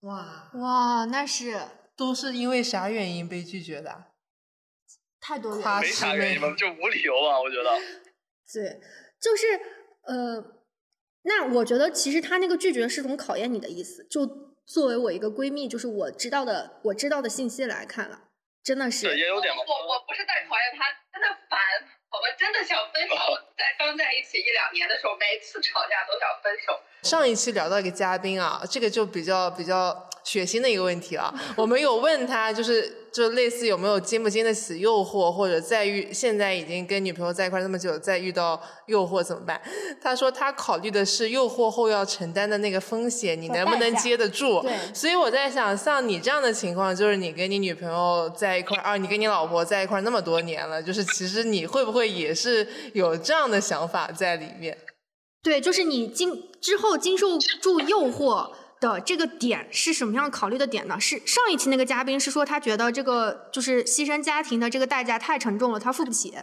[0.00, 1.60] 哇哇，那是
[1.96, 4.04] 都是因为啥原因被拒绝的？
[5.20, 5.80] 太多原因。
[5.80, 7.76] 没啥原因吧，就无理由吧，我觉得。
[8.52, 8.80] 对，
[9.20, 9.60] 就是
[10.04, 10.62] 呃，
[11.22, 14.06] 那我觉得其实他那个拒绝是种考验你的意思。
[14.08, 14.24] 就
[14.64, 18.28] 作为我一个闺蜜，就是我知道的，我知道的信息来看了，
[18.62, 19.18] 真的是。
[19.18, 19.52] 也有点。
[19.52, 21.58] 我我不是在考验他，真的烦。
[22.18, 23.14] 我们真的想分手，
[23.56, 26.80] 在刚在一起一两年的时候，每次吵架都想分手。
[27.02, 31.32] 上一期聊到一个嘉宾啊，这个就比较比较血腥的一个问题了。
[31.56, 39.60] 我们有问他，就是就类似有没有经不经得起诱惑，或者再遇现在已经跟女朋友在一块儿那么久，再遇到诱惑怎么办？
[40.00, 44.60] 他说他考虑的是诱惑后要承担的那个风险，你能不能接得住？
[44.62, 54.76] 对所以我在想，像你这样的情况，就是你跟你女朋友在一块儿，啊，你跟你老婆在一块儿那么多年了，就是其实你会不会也是有这样的想法在里面？
[55.40, 58.50] 对，就是你经之后经受住诱惑
[58.80, 60.98] 的这个点是什么样考虑的点呢？
[61.00, 66.36] 是上一期那个嘉宾是说他觉得这个就是牺牲家庭的这个代价太沉重了，他付不起，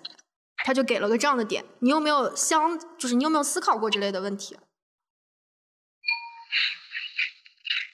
[0.64, 1.64] 他就给了个这样的点。
[1.80, 4.58] 你有没有相，就是你有没有思考过之类的问题？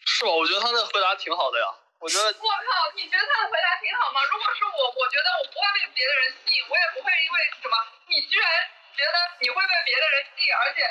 [0.05, 0.31] 是吧？
[0.31, 1.65] 我觉得他的回答挺好的呀。
[2.01, 4.25] 我觉得我靠，你觉得他的回答挺好吗？
[4.33, 7.77] 如果是我，我觉得我不会被别的人吸引，我也不会因为什么，
[8.09, 8.49] 你居然
[8.97, 10.81] 觉得你会被别的人吸引，而且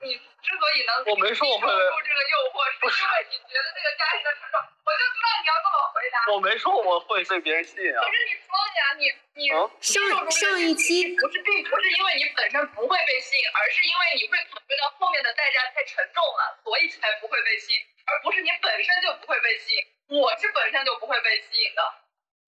[0.00, 4.56] 你之所以能我没说我会抵受住这个诱惑，是因为你觉得这个家庭的沉重。
[4.62, 6.16] 我就知道你要这么回答。
[6.32, 8.06] 我没说我会被别人吸引啊可。
[8.06, 9.02] 是你说呀，你
[9.34, 19.82] 你嗯接受住这个上一期不是，并不是因为你本身不会被吸引，而是因为你会考虑到后面的代价太沉重了，所以才不会被吸引，而不是你本身就不会被吸引。
[20.22, 21.82] 我是本身就不会被吸引的，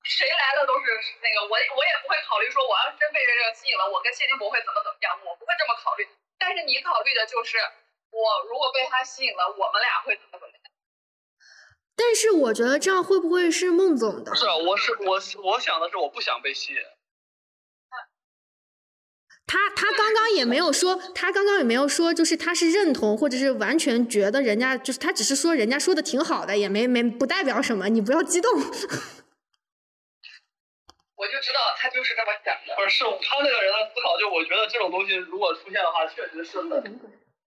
[0.06, 0.86] 谁来了都是
[1.20, 6.06] 那个我我也不会考虑说我要是真被这个吸引了，我跟谢金博会怎么怎么样，我不会这么考虑。
[6.40, 7.58] 但是你考虑的就是
[8.10, 8.18] 我
[8.48, 10.56] 如果被他吸引了，我们俩会怎么怎么样。
[11.94, 14.34] 但是我觉得这样会不会是孟总的不？
[14.34, 16.80] 是，啊我是我我想的是我不想被吸引。
[19.46, 28.50] 他他刚刚也没有说，他刚刚也没有说，就是他是认同或者是完全觉得人家就是他只是说人家说的挺好的，也没没不代表什么，你不要激动。
[31.20, 32.72] 我就知道他就是这么想的。
[32.74, 36.70] 不是，是他那个人的思考，就我觉得这种东西如果出现的话，确实是很，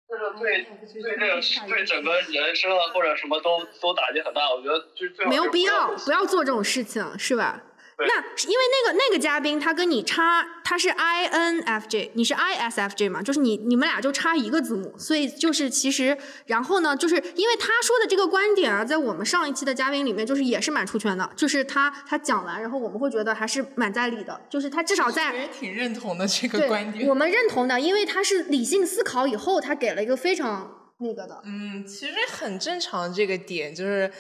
[0.08, 4.54] 就是对对这个对整个人生啊或者什么都都打击很大。
[4.54, 7.60] 我觉得就最好没有必要，不要做这种事情，是吧？
[7.98, 27.14] 对那因为那个那个嘉宾他跟你差，他是 INFJ，你是 ISFJ 嘛，就是你你们俩就差一个字母，所以就是其实，然后呢，就是因为他说的这个观点啊，在我们上一期的嘉宾里面，就是也是蛮出圈的，就是他他讲完，然后我们会觉得还是蛮在理的，就是他至少在我 也挺认同的这个观点我。
[27.14, 34.12] 们认同的，因为他是理性思考以后，他给了一个非常那个的，嗯，其实很正常，这个点就是，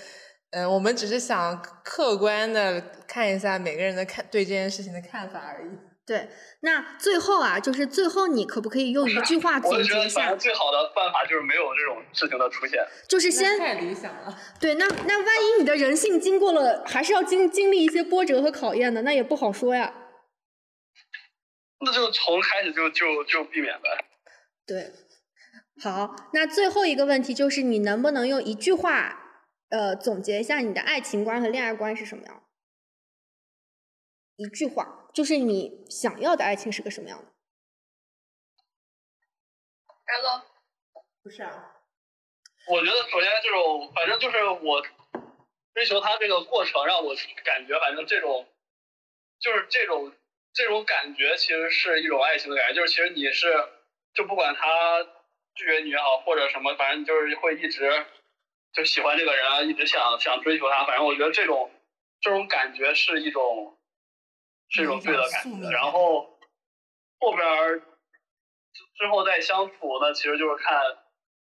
[0.55, 5.69] 嗯、我们只是想客观的看一下每个人的看对这件事情的看法而已。
[6.05, 6.29] 对。
[6.59, 10.39] 那最后啊，就是最后你可不可以用一句话总结一下就觉得反正？
[10.39, 12.85] 最好的办法就是没有这种事情的出现。
[13.09, 14.37] 就是先太理想了。
[14.59, 19.93] 对，那那万一你的人性经过了，还是要经经历一些波折和考验的，那也不好说呀。
[21.85, 24.05] 那就从开始就就就避免呗。
[24.65, 24.91] 对，
[25.81, 29.22] 好，那最后一个问题就是，你能不能用一句话，
[29.73, 32.43] 呃，总结一下你的爱情观和恋爱观是什么样？
[34.35, 37.33] 一句话，就是你想要的爱情是个什么样的？
[40.05, 40.45] 然后
[41.23, 41.81] 不是啊，
[42.69, 44.85] 我觉得首先这种，反正就是我
[45.73, 48.47] 追求他这个过程，让我感觉，反正这种
[49.39, 50.13] 就是这种
[50.53, 52.75] 这种感觉，其实是一种爱情的感觉。
[52.75, 53.51] 就是其实你是，
[54.13, 55.03] 就不管他
[55.55, 58.05] 拒绝你也好，或者什么，反正你就是会一直
[58.73, 60.85] 就喜欢这个人，一直想想追求他。
[60.85, 61.71] 反正我觉得这种
[62.21, 63.77] 这种感觉是一种
[64.69, 65.69] 是一种对的感觉。
[65.69, 66.39] 然后
[67.19, 67.79] 后边儿
[68.97, 70.81] 之后再相处，那其实就是看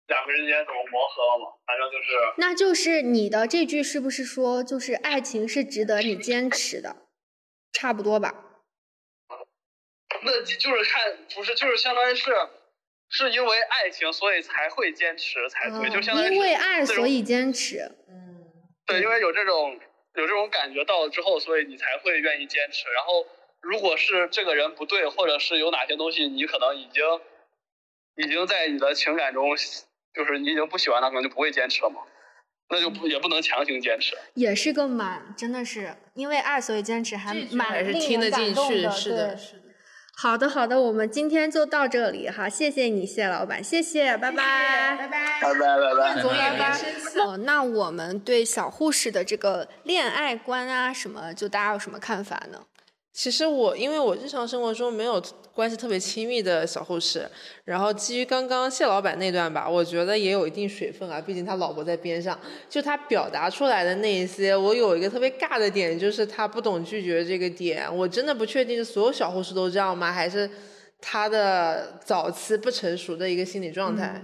[0.07, 1.57] 两个人之间怎么磨合了嘛。
[1.65, 2.33] 反正就是。
[2.37, 7.07] 那就是你的这句是不是说，就是爱情是值得你坚持的？
[7.71, 8.47] 差不多吧。
[10.23, 12.31] 那你就是看，不是，就是相当于是，
[13.11, 17.91] 是因为爱情，所以才会坚持才对，就相当于因为爱所以坚持。
[18.07, 18.47] 嗯，
[18.85, 19.77] 对，因为有这种
[20.15, 22.89] 有这种感觉到了之后，所以你才会愿意坚持。
[22.89, 23.25] 然后，
[23.61, 27.03] 如果是这个人不对，或者是有哪些东西你可能已经
[28.15, 29.55] 已经在你的情感中，
[30.13, 32.01] 就是你已经不喜欢他，可能就不会坚持了嘛。
[32.69, 34.17] 那就不也不能强行坚持。
[34.35, 39.70] 也是个蛮，真的是因为爱所以坚持，还蛮还是令听得人感动进去，的是的，是的。
[40.21, 45.41] 好的，好的，我们今天就到这里哈，谢谢你，谢老板，谢谢，拜拜，拜拜。
[45.41, 46.21] 拜拜拜拜。
[46.21, 47.19] 总也拜拜没生气。
[47.19, 52.59] 哦，那我们对小护士的这个恋爱观啊，什么，就大家有什么看法呢？
[53.13, 55.21] 其实我因为我日常生活中没有
[55.53, 57.29] 关系特别亲密的小护士，
[57.65, 62.39] 然后基于刚刚谢老板那段吧，我觉得也有一定水分啊，毕竟他老婆在边上，
[62.69, 70.11] 就他表达出来的那一些，我有一个特别尬的点，就是他不懂拒绝这个点，我真的不确定是所有小护士都这样吗？
[70.11, 70.49] 还是
[71.01, 74.23] 他的早期不成熟的一个心理状态？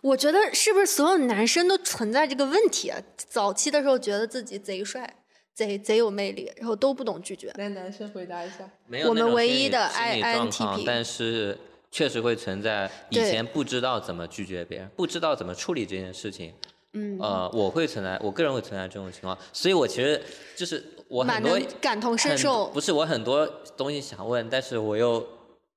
[0.00, 2.98] 我觉得是不是所有男生都存在这个问题啊？
[3.16, 5.08] 早期的时候觉得自己贼帅，
[5.54, 7.52] 贼贼有魅力，然后都不懂拒绝。
[7.56, 8.68] 来，男生回答一下。
[8.86, 11.56] 没有我们唯一的 INTP 但是
[11.90, 16.52] 确实会存在以前不知道怎么拒绝别人，不知道怎么处理这件事情。
[16.94, 20.22] 嗯，呃，我会存在，我个人会存在这种情况，所以我其实
[20.54, 22.66] 就是我蛮很多感同身受。
[22.68, 23.46] 不是我很多
[23.76, 25.26] 东西想问，但是我又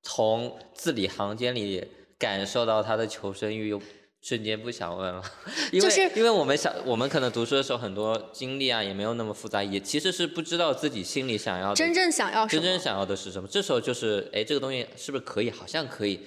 [0.02, 1.82] 从字里行间里
[2.18, 3.80] 感受到他的求生欲，又
[4.26, 5.22] 瞬间不想问了，
[5.70, 12.60] 因为、就是因为我们想，我们可能读书的时候很多经历啊也没有那么复杂，也其实是不知道自己心里想要的真正想要什么？
[12.60, 13.48] 真正想要的是什么？
[13.48, 15.48] 这时候就是，哎，这个东西是不是可以？
[15.48, 16.18] 好像可以。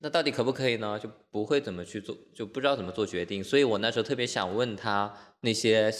[0.00, 0.98] 那到底可不可以呢？
[0.98, 3.44] 就不会怎么去做，就不知道怎么做决定。
[3.44, 5.94] 所以我那时候特别想问他那些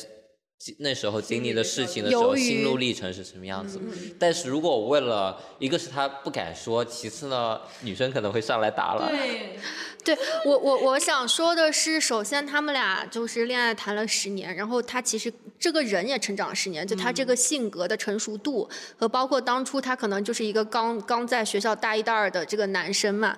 [0.80, 3.78] 那时候经历的事情的时候，心路历程是什么样子。
[3.80, 9.08] 嗯但是如果我问了，一个是他不敢说，其次呢，女生可能会上来打了。
[9.08, 9.58] 对，
[10.04, 23.36] 对我我我想说的是，首先他们俩就是恋爱谈了十年，然后他其实这个人也成长了十年，就他这个性格的成熟度和包括当初他可能就是一个刚刚在学校大一大二的这个男生嘛。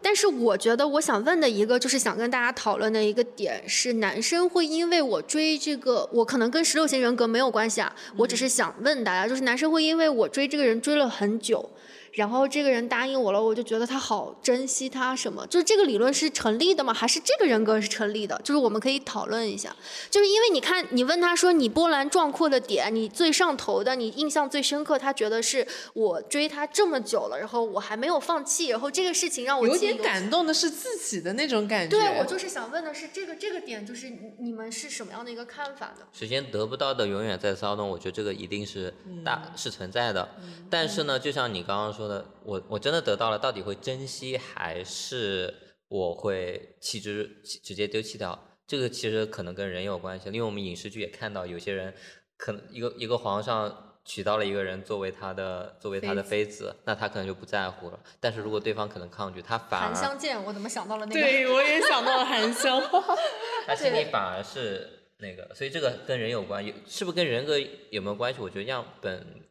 [0.00, 11.68] 但是我觉得我想问的一个就是想跟大家讨论的一个点是，男生会因为我追这个，我可能跟十六型人格没有关系啊，我只是想问大家，就是男生会因为我追这个人追了很久。
[12.14, 16.94] 然后这个人答应我了，我就觉得他好珍惜他什么，就是这个理论是成立的吗？
[16.94, 18.40] 还是这个人格是成立的？
[18.44, 19.74] 就是我们可以讨论一下。
[20.10, 31.96] 就是因为你看，你问他说你波澜壮阔的点，你最上头的，你印象最深刻，他觉得是我追他这么久了，然后我还没有放弃，然后这个事情让我有点感动的是自己的那种感觉。
[31.98, 36.06] 对，我就是想问的是这个这个点，就是你你们是什么样的一个看法呢？
[36.12, 38.94] 首先得不到的永远在骚动，我觉得这个一定是
[39.24, 40.28] 大、是存在的。
[40.70, 45.52] 但是呢，就像你刚刚说的，我我真的得到了，到底会珍惜还是
[45.88, 48.38] 我会弃之直接丢弃掉？
[48.66, 51.94] 这个其实可能跟人有关系，因为我们影视剧也看到有些人
[52.36, 58.00] 可能一个一个皇上娶到了一个人作为他的作为他的妃子，那他可能就不在乎了。
[58.20, 61.20] 但是如果对方可能抗拒，他反而韩香见，我怎么想到了那个？
[61.20, 62.82] 对，我也想到了韩香。
[63.66, 67.58] 他心里反而是那个，所以这个跟人有关，有是不是跟人格
[67.90, 68.40] 有没有关系？
[68.40, 69.43] 我觉得样本，对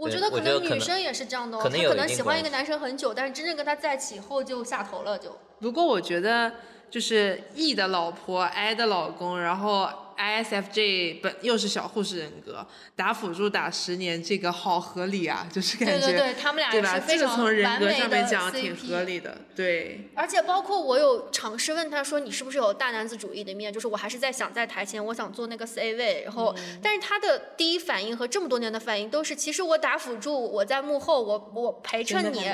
[0.00, 5.36] 我觉得可能能女生也是这样的哦，可能有她可能喜欢一个男生很久，但是真正跟他在一起以后就下头了，就。
[5.60, 6.50] 不过我觉得
[6.88, 9.88] 就是 E 的老婆，I 的老公，然后
[10.20, 16.94] ISFJ 本又是小护士人格，打辅助打十年，这个好合理啊，就是感觉对对对，他们俩对吧？
[16.96, 20.10] 是非常这个从人格上面的讲挺合理的，对。
[20.14, 32.44] 而且包括我有尝试问他说你是不是有大男子主义的一面，就是我还是在想在台前我想做那个 C 位，然后、嗯但是他的第一反应和这么多年的反应都是，其实我打辅助，我在幕后，我我陪衬你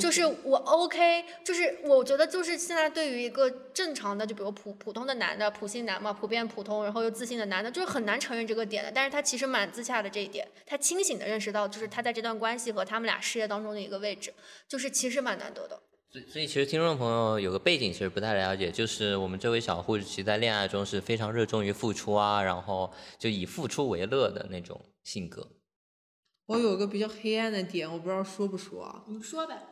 [0.00, 8.90] 就是我 OK，就是我觉得就是现在对于一个正常的，就比如普普通的男的，普信男嘛，普遍普通，然后又自信的男的，就是很难承认这个点的。
[8.90, 14.32] 但是他其实蛮自洽的这一点，他清醒的认识到，就是他在这段关系和他们俩事业当中的一个位置，
[14.68, 15.80] 就是其实蛮难得的。
[16.10, 25.52] 所以所以其实听众朋友有个背景其实不太了解，就是我们这位小护士其实在恋爱中是非常热衷于付出啊，然后就以付出为乐的那种性格。
[26.46, 29.04] 我有个比较黑暗的点，我不知道说不说啊？
[29.08, 29.71] 你说呗。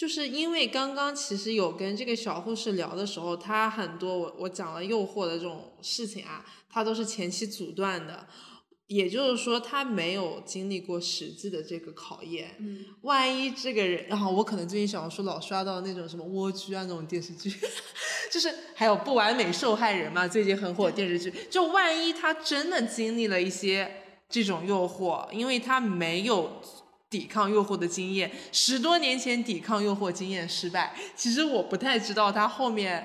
[0.00, 8.26] 就是因为刚刚其实有跟这个小护士聊的时候，她很多我我讲了诱惑的这种事情啊，她都是前期阻断的，
[8.86, 12.56] 也就是说她没有经历过实际的这个考验。
[12.60, 17.52] 嗯，万一这个人，然后我可能最近小红书老刷到那种什么蜗居啊那种电视剧，
[18.32, 21.30] 就是还有不完美受害人嘛，最近很火的电视剧。
[21.50, 26.50] 就万一他真的经历了一些这种诱惑，因为他没有
[27.10, 33.04] 抵抗诱惑的经验，十多年前抵抗诱惑经验失败，其实我不太知道他后面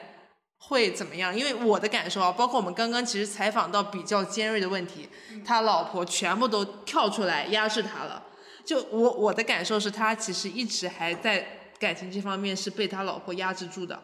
[0.58, 5.10] 会怎么样，因为我的感受啊，包括我们刚刚其实采访到比较尖锐的问题，
[5.44, 8.24] 他老婆全部都跳出来压制他了。
[8.64, 11.46] 就我我的感受是他其实一直还在
[11.80, 14.02] 感情这方面是被他老婆压制住的。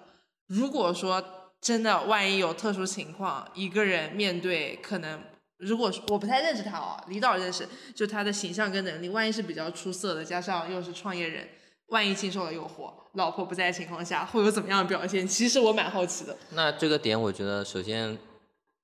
[0.47, 1.23] 如果说
[1.61, 5.21] 真的万一有特殊情况，一个人面对可能，
[5.61, 11.47] 如果我不太认识他哦，李导认识，就他的形象跟能力，万一是比较出色的，加上又是创业人，
[11.87, 15.27] 万一经受了诱惑，老婆不在的情况下，会有怎么样的表现？
[15.27, 16.35] 其实我蛮好奇的。
[16.51, 18.17] 那这个点，我觉得首先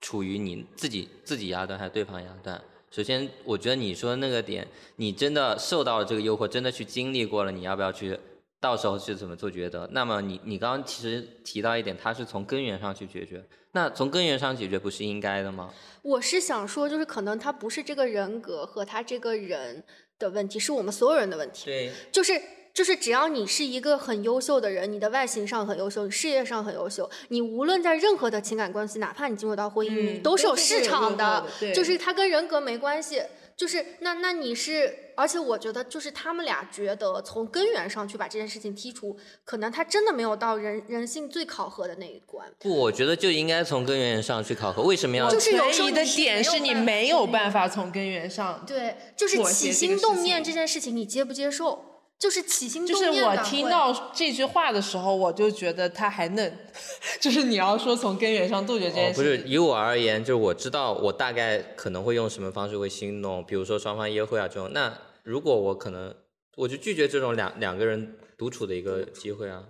[0.02, 2.62] 处于你自己自己压断还是对方压断。
[2.92, 4.68] 首先，我觉得你说的那个点，
[4.98, 8.18] 你真的受到了这个诱惑，真的去经历过了，你要不要去？
[8.60, 9.88] 到时候是怎么做抉择？
[9.92, 13.44] 那么你你刚刚其实提到一点，它是从根源上去解决。
[13.74, 15.72] 那从根源上解决不是应该的吗？
[16.02, 19.84] 我是想说，就是可能他不是这个人格和他这个人
[20.18, 21.66] 的问题，是我们所有人的问题。
[21.66, 22.42] 对，就是
[22.74, 33.22] 就是只要你是一个很优秀的人，你的外形上很优秀，你事业上很优秀，你无论在任何的情感关系，哪怕你进入到婚姻，你嗯都是有市场的的，对就是它跟人格没关系。
[33.58, 42.48] 就是那那你是，而且我觉得就是他们俩觉得从根源上去把这件事情剔除，可能他真的没有到人人性最考核的那一关。
[42.60, 44.84] 不，我觉得就应该从根源上去考核。
[44.84, 45.28] 为什么要？
[45.28, 51.97] 就是有的点是你没有办法从根源上，对，就是起心动念这件事情，你接不接受？
[52.20, 56.68] 就是起心就是动念就是我听到这句话的时候，我就觉得他还嫩，
[57.22, 64.72] 就是你要说从根源上杜绝这哦件，事情，不是以我而言，就是我知道我大概可能会用什么方式会心动，比如说双方约会啊这种。
[64.74, 66.16] 那如果我可能，
[66.56, 69.66] 我就拒绝这种两两个人独处的一个机会啊。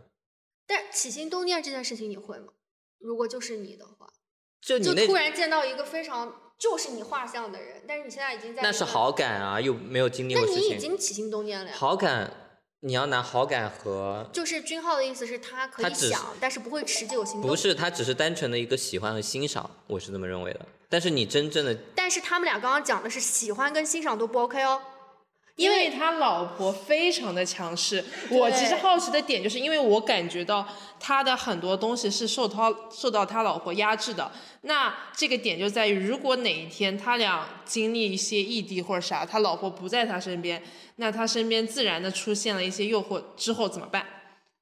[0.65, 2.53] 但起心动念这件事情你会吗？
[2.99, 4.07] 如果就是你的话，
[4.61, 10.79] 就你就突然见到一个非常就是你画像的人，但是你现在已经在那是好，感啊，又没有经历那你已过事情。
[10.79, 11.75] 经起心动念了呀。
[11.77, 12.31] 好感，
[12.79, 17.49] 你要拿好感和就是君浩的意思是他可以他想，但是不会持久行动。
[17.49, 20.65] 不，是，他只是单纯的一个喜欢和欣赏，我是这么认为的。
[20.89, 24.81] 但是你真正的但是他们俩刚刚讲的是喜欢跟欣赏都不 OK 哦。
[25.57, 28.03] 因为他老婆非常的强势。
[28.29, 30.65] 我其实好奇的点就是因为我感觉到
[30.99, 34.31] 他的很多东西是受他受到他老婆压制的。
[34.61, 40.61] 那这个点就在于，如果哪一天他俩经历一些异地或者啥，他老婆不在他身边，
[40.97, 44.05] 那他身边自然的出现了一些诱惑之后怎么办？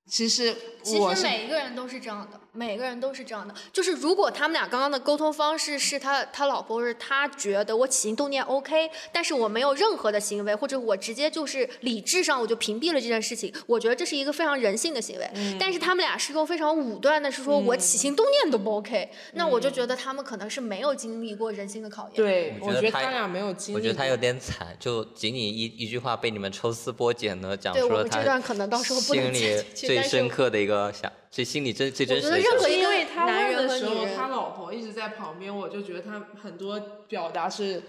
[0.07, 3.53] 其实其实我每一个人都是这样的，每个人都是这样的。
[3.71, 15.29] 就是如果他们俩刚刚的沟通方式是他他老婆是他觉得我起心动念 OK，但是我没有任何的行为，或者我直接就是理智上我就屏蔽了这件事情，我觉得这是一个非常人性的行为。
[15.35, 23.77] 嗯但是他们俩是用非常武断的，是说我起心动念都不 OK，、那我就觉得他们可能是没有经历过人性的考验。，对，我我觉得他俩没有经历。
[23.77, 32.37] 我觉得他有点惨，就仅仅一一句话被你们抽丝剥茧的讲对出了他我们这段可能到时候不能心里最深刻的一个想，最心里真最真实的。
[32.37, 36.79] 我觉得任何一个因为他男问的时候，人和他老婆一直在旁边，我就觉得他很多
[37.09, 37.83] 表达是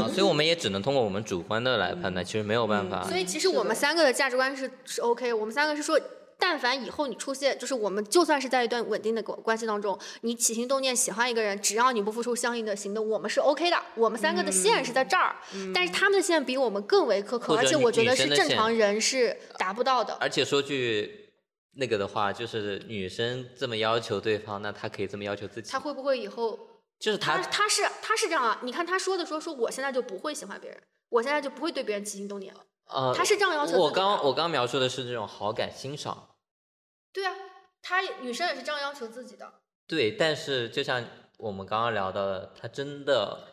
[0.00, 3.06] 啊，所以我们也只能通过我们主观的来判断， 其实没有办法。
[3.06, 6.00] 所以其实我们三个的价值观是是 OK，我们三个是说。
[6.38, 13.76] 但凡以后你出现，就是我们就算是在一段稳定的关关系当中，你起心动念喜欢一个人，只要你不付出相应的行动，我们是 OK 的。
[13.94, 15.36] 我们三个的线是在这儿，
[15.72, 20.14] 但是他们的线比我们更为苛刻，而且我觉得是正常人是达不到的。
[20.14, 21.21] 而且说句
[21.74, 25.80] 那个的话，就是女生这么要求对方，那她可以这么要求自己她。
[25.80, 26.58] 会不会以后？
[26.98, 28.60] 就是她她，是她是这样啊？
[28.62, 32.60] 你看她说的说说我现在就不会喜欢别人，我现在就不会对别人起心动念了。
[32.86, 36.28] 呃，她是这样要求我刚我刚描述的是这种好感欣赏，
[37.12, 37.34] 对啊，
[37.80, 39.52] 她女生也是这样要求自己的。
[39.88, 41.04] 对，但是就像
[41.38, 43.51] 我们刚刚聊到的，她真的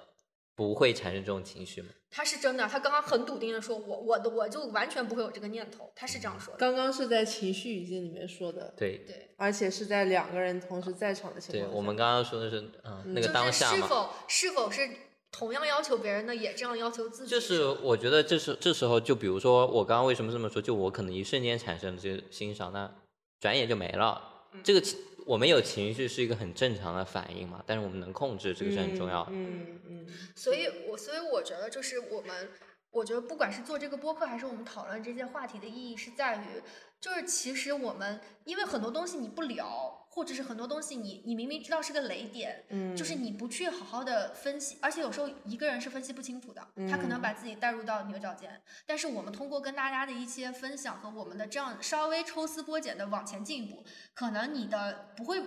[0.59, 1.87] 不会产生这种情绪吗？
[2.11, 6.57] 他是真的，他刚刚很笃定的说，我我的我就完全不会有这个念头，他是这样说的。
[6.57, 11.71] 刚刚是在情绪语境里面说的，对，对，而且是在两个人同时在场的情况下。
[11.71, 14.89] 对我们刚刚说的是，嗯，那个当下嘛，是否是否是
[15.31, 17.29] 同样要求别人的，也这样要求自己？
[17.31, 22.91] 就是我觉得这是这时候，就比如说我刚刚为什么这么说，就我可能一瞬间产生了这个欣赏，那
[23.39, 24.21] 转眼就没了。
[24.63, 24.97] 这个情
[25.29, 29.31] 我们有情绪是一个很正常的反应嘛，但是我们能控制，这个是很重要的。
[29.31, 32.49] 嗯嗯，所以我所以我觉得就是我们，
[32.91, 36.61] 我觉得不管是做这个播客，还是我们讨论这些话题的意义，是在于，
[36.99, 48.59] 就是其实我们因为很多东西你不聊，或者是很多东西你你明明知道是个雷点，嗯就是你不去好好的分析，而且有时候一个人是分析不清楚的，他可能把自己带入到牛角尖。
[48.87, 53.83] 但是我们通过跟大家的一些分享和我们的这样稍微抽丝剥茧的往前进一步，
[54.15, 55.43] 可能你的不会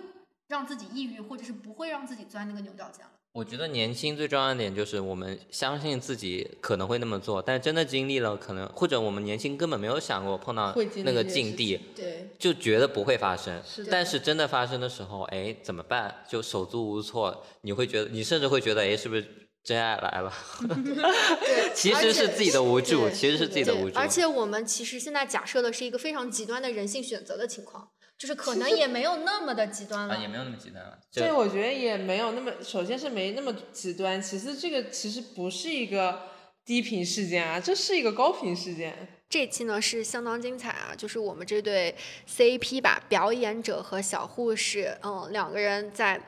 [0.47, 3.11] 让自己抑郁，或者是不会让自己钻那个牛角尖了。
[3.33, 13.59] 我觉得年轻最重要的点就是我们相信自己可能会那么做，但真的经历了，可能或者我们年轻根本没有想过碰到那个境地，对，就觉得不会发生。
[13.89, 16.23] 但是真的发生的时候，哎，怎么办？
[16.29, 19.25] 就手足无措，你会觉得，你甚至会觉得，哎，是不是
[19.63, 20.31] 真爱来了？
[21.41, 23.97] 对，其实是自己的无助，其实是自己的无助。
[23.97, 27.89] 而且我们其实现在假设的是一个非常极端的人性选择的情况，
[28.23, 30.15] 就是可能也没有那么的极端了。
[30.15, 30.97] 啊，也没有那么极端了。
[31.11, 36.21] 对，就我觉得也没有那么，首先是没那么极端，其次这个其实不是一个
[36.63, 38.95] 低频事件啊，这是一个高频事件。
[39.27, 41.93] 这期呢是相当精彩啊，就是我们这对
[42.29, 46.21] CP 吧，表演者和小护士，嗯，两个人在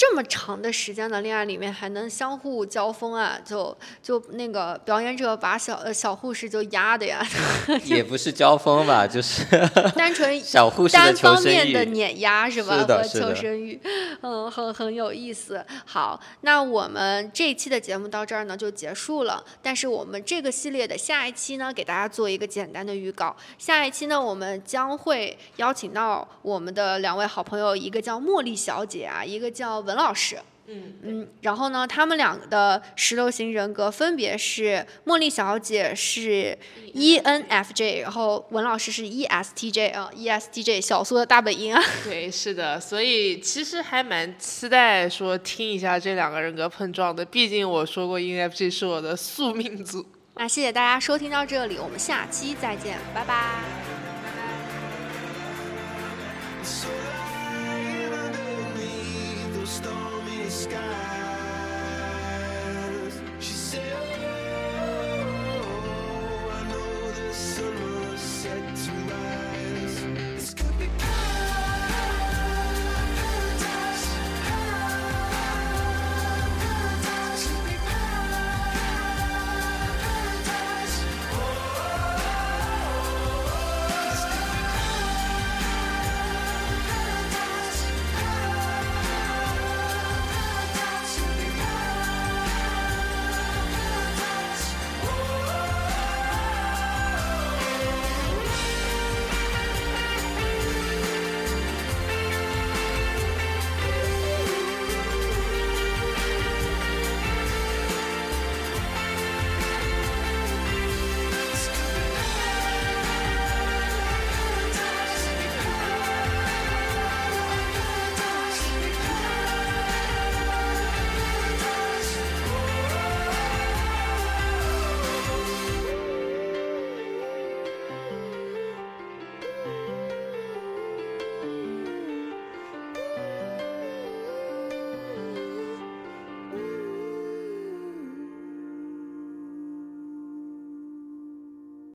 [0.00, 7.22] 这么长的时间的恋爱里面还能相互交锋啊，就就那个表演者把小呃小护士就压的呀，
[7.84, 9.44] 也不是交锋吧， 就是
[9.94, 11.90] 单纯 小护士的单方面的欲。
[11.90, 12.78] 碾压是吧？
[12.78, 13.78] 和求生欲，
[14.22, 15.62] 嗯，很很有意思。
[15.84, 19.44] 好，那我们这一期的节目到这儿呢就结束了。
[19.60, 23.36] 但是我们这个系列的下一期呢，给大家做一个简单的预告。
[23.58, 30.38] 下一期呢，我们将会邀请到我们的两位好朋友，一个叫茉莉小姐啊，一个叫文老师。
[30.72, 36.56] 嗯嗯，然后呢，他们两个的十六型人格分别是茉莉小姐是
[36.94, 41.82] ENFJ，然后文老师是 ESTJ 啊，ESTJ 小苏的大本营啊。
[42.06, 50.06] 对，是的，所以其实还蛮期待说听一下这两个人格碰撞的，毕竟我说过 ENFJ 是我的宿命组。
[50.36, 53.58] 那谢谢大家收听到这里，我们下期再见，拜拜。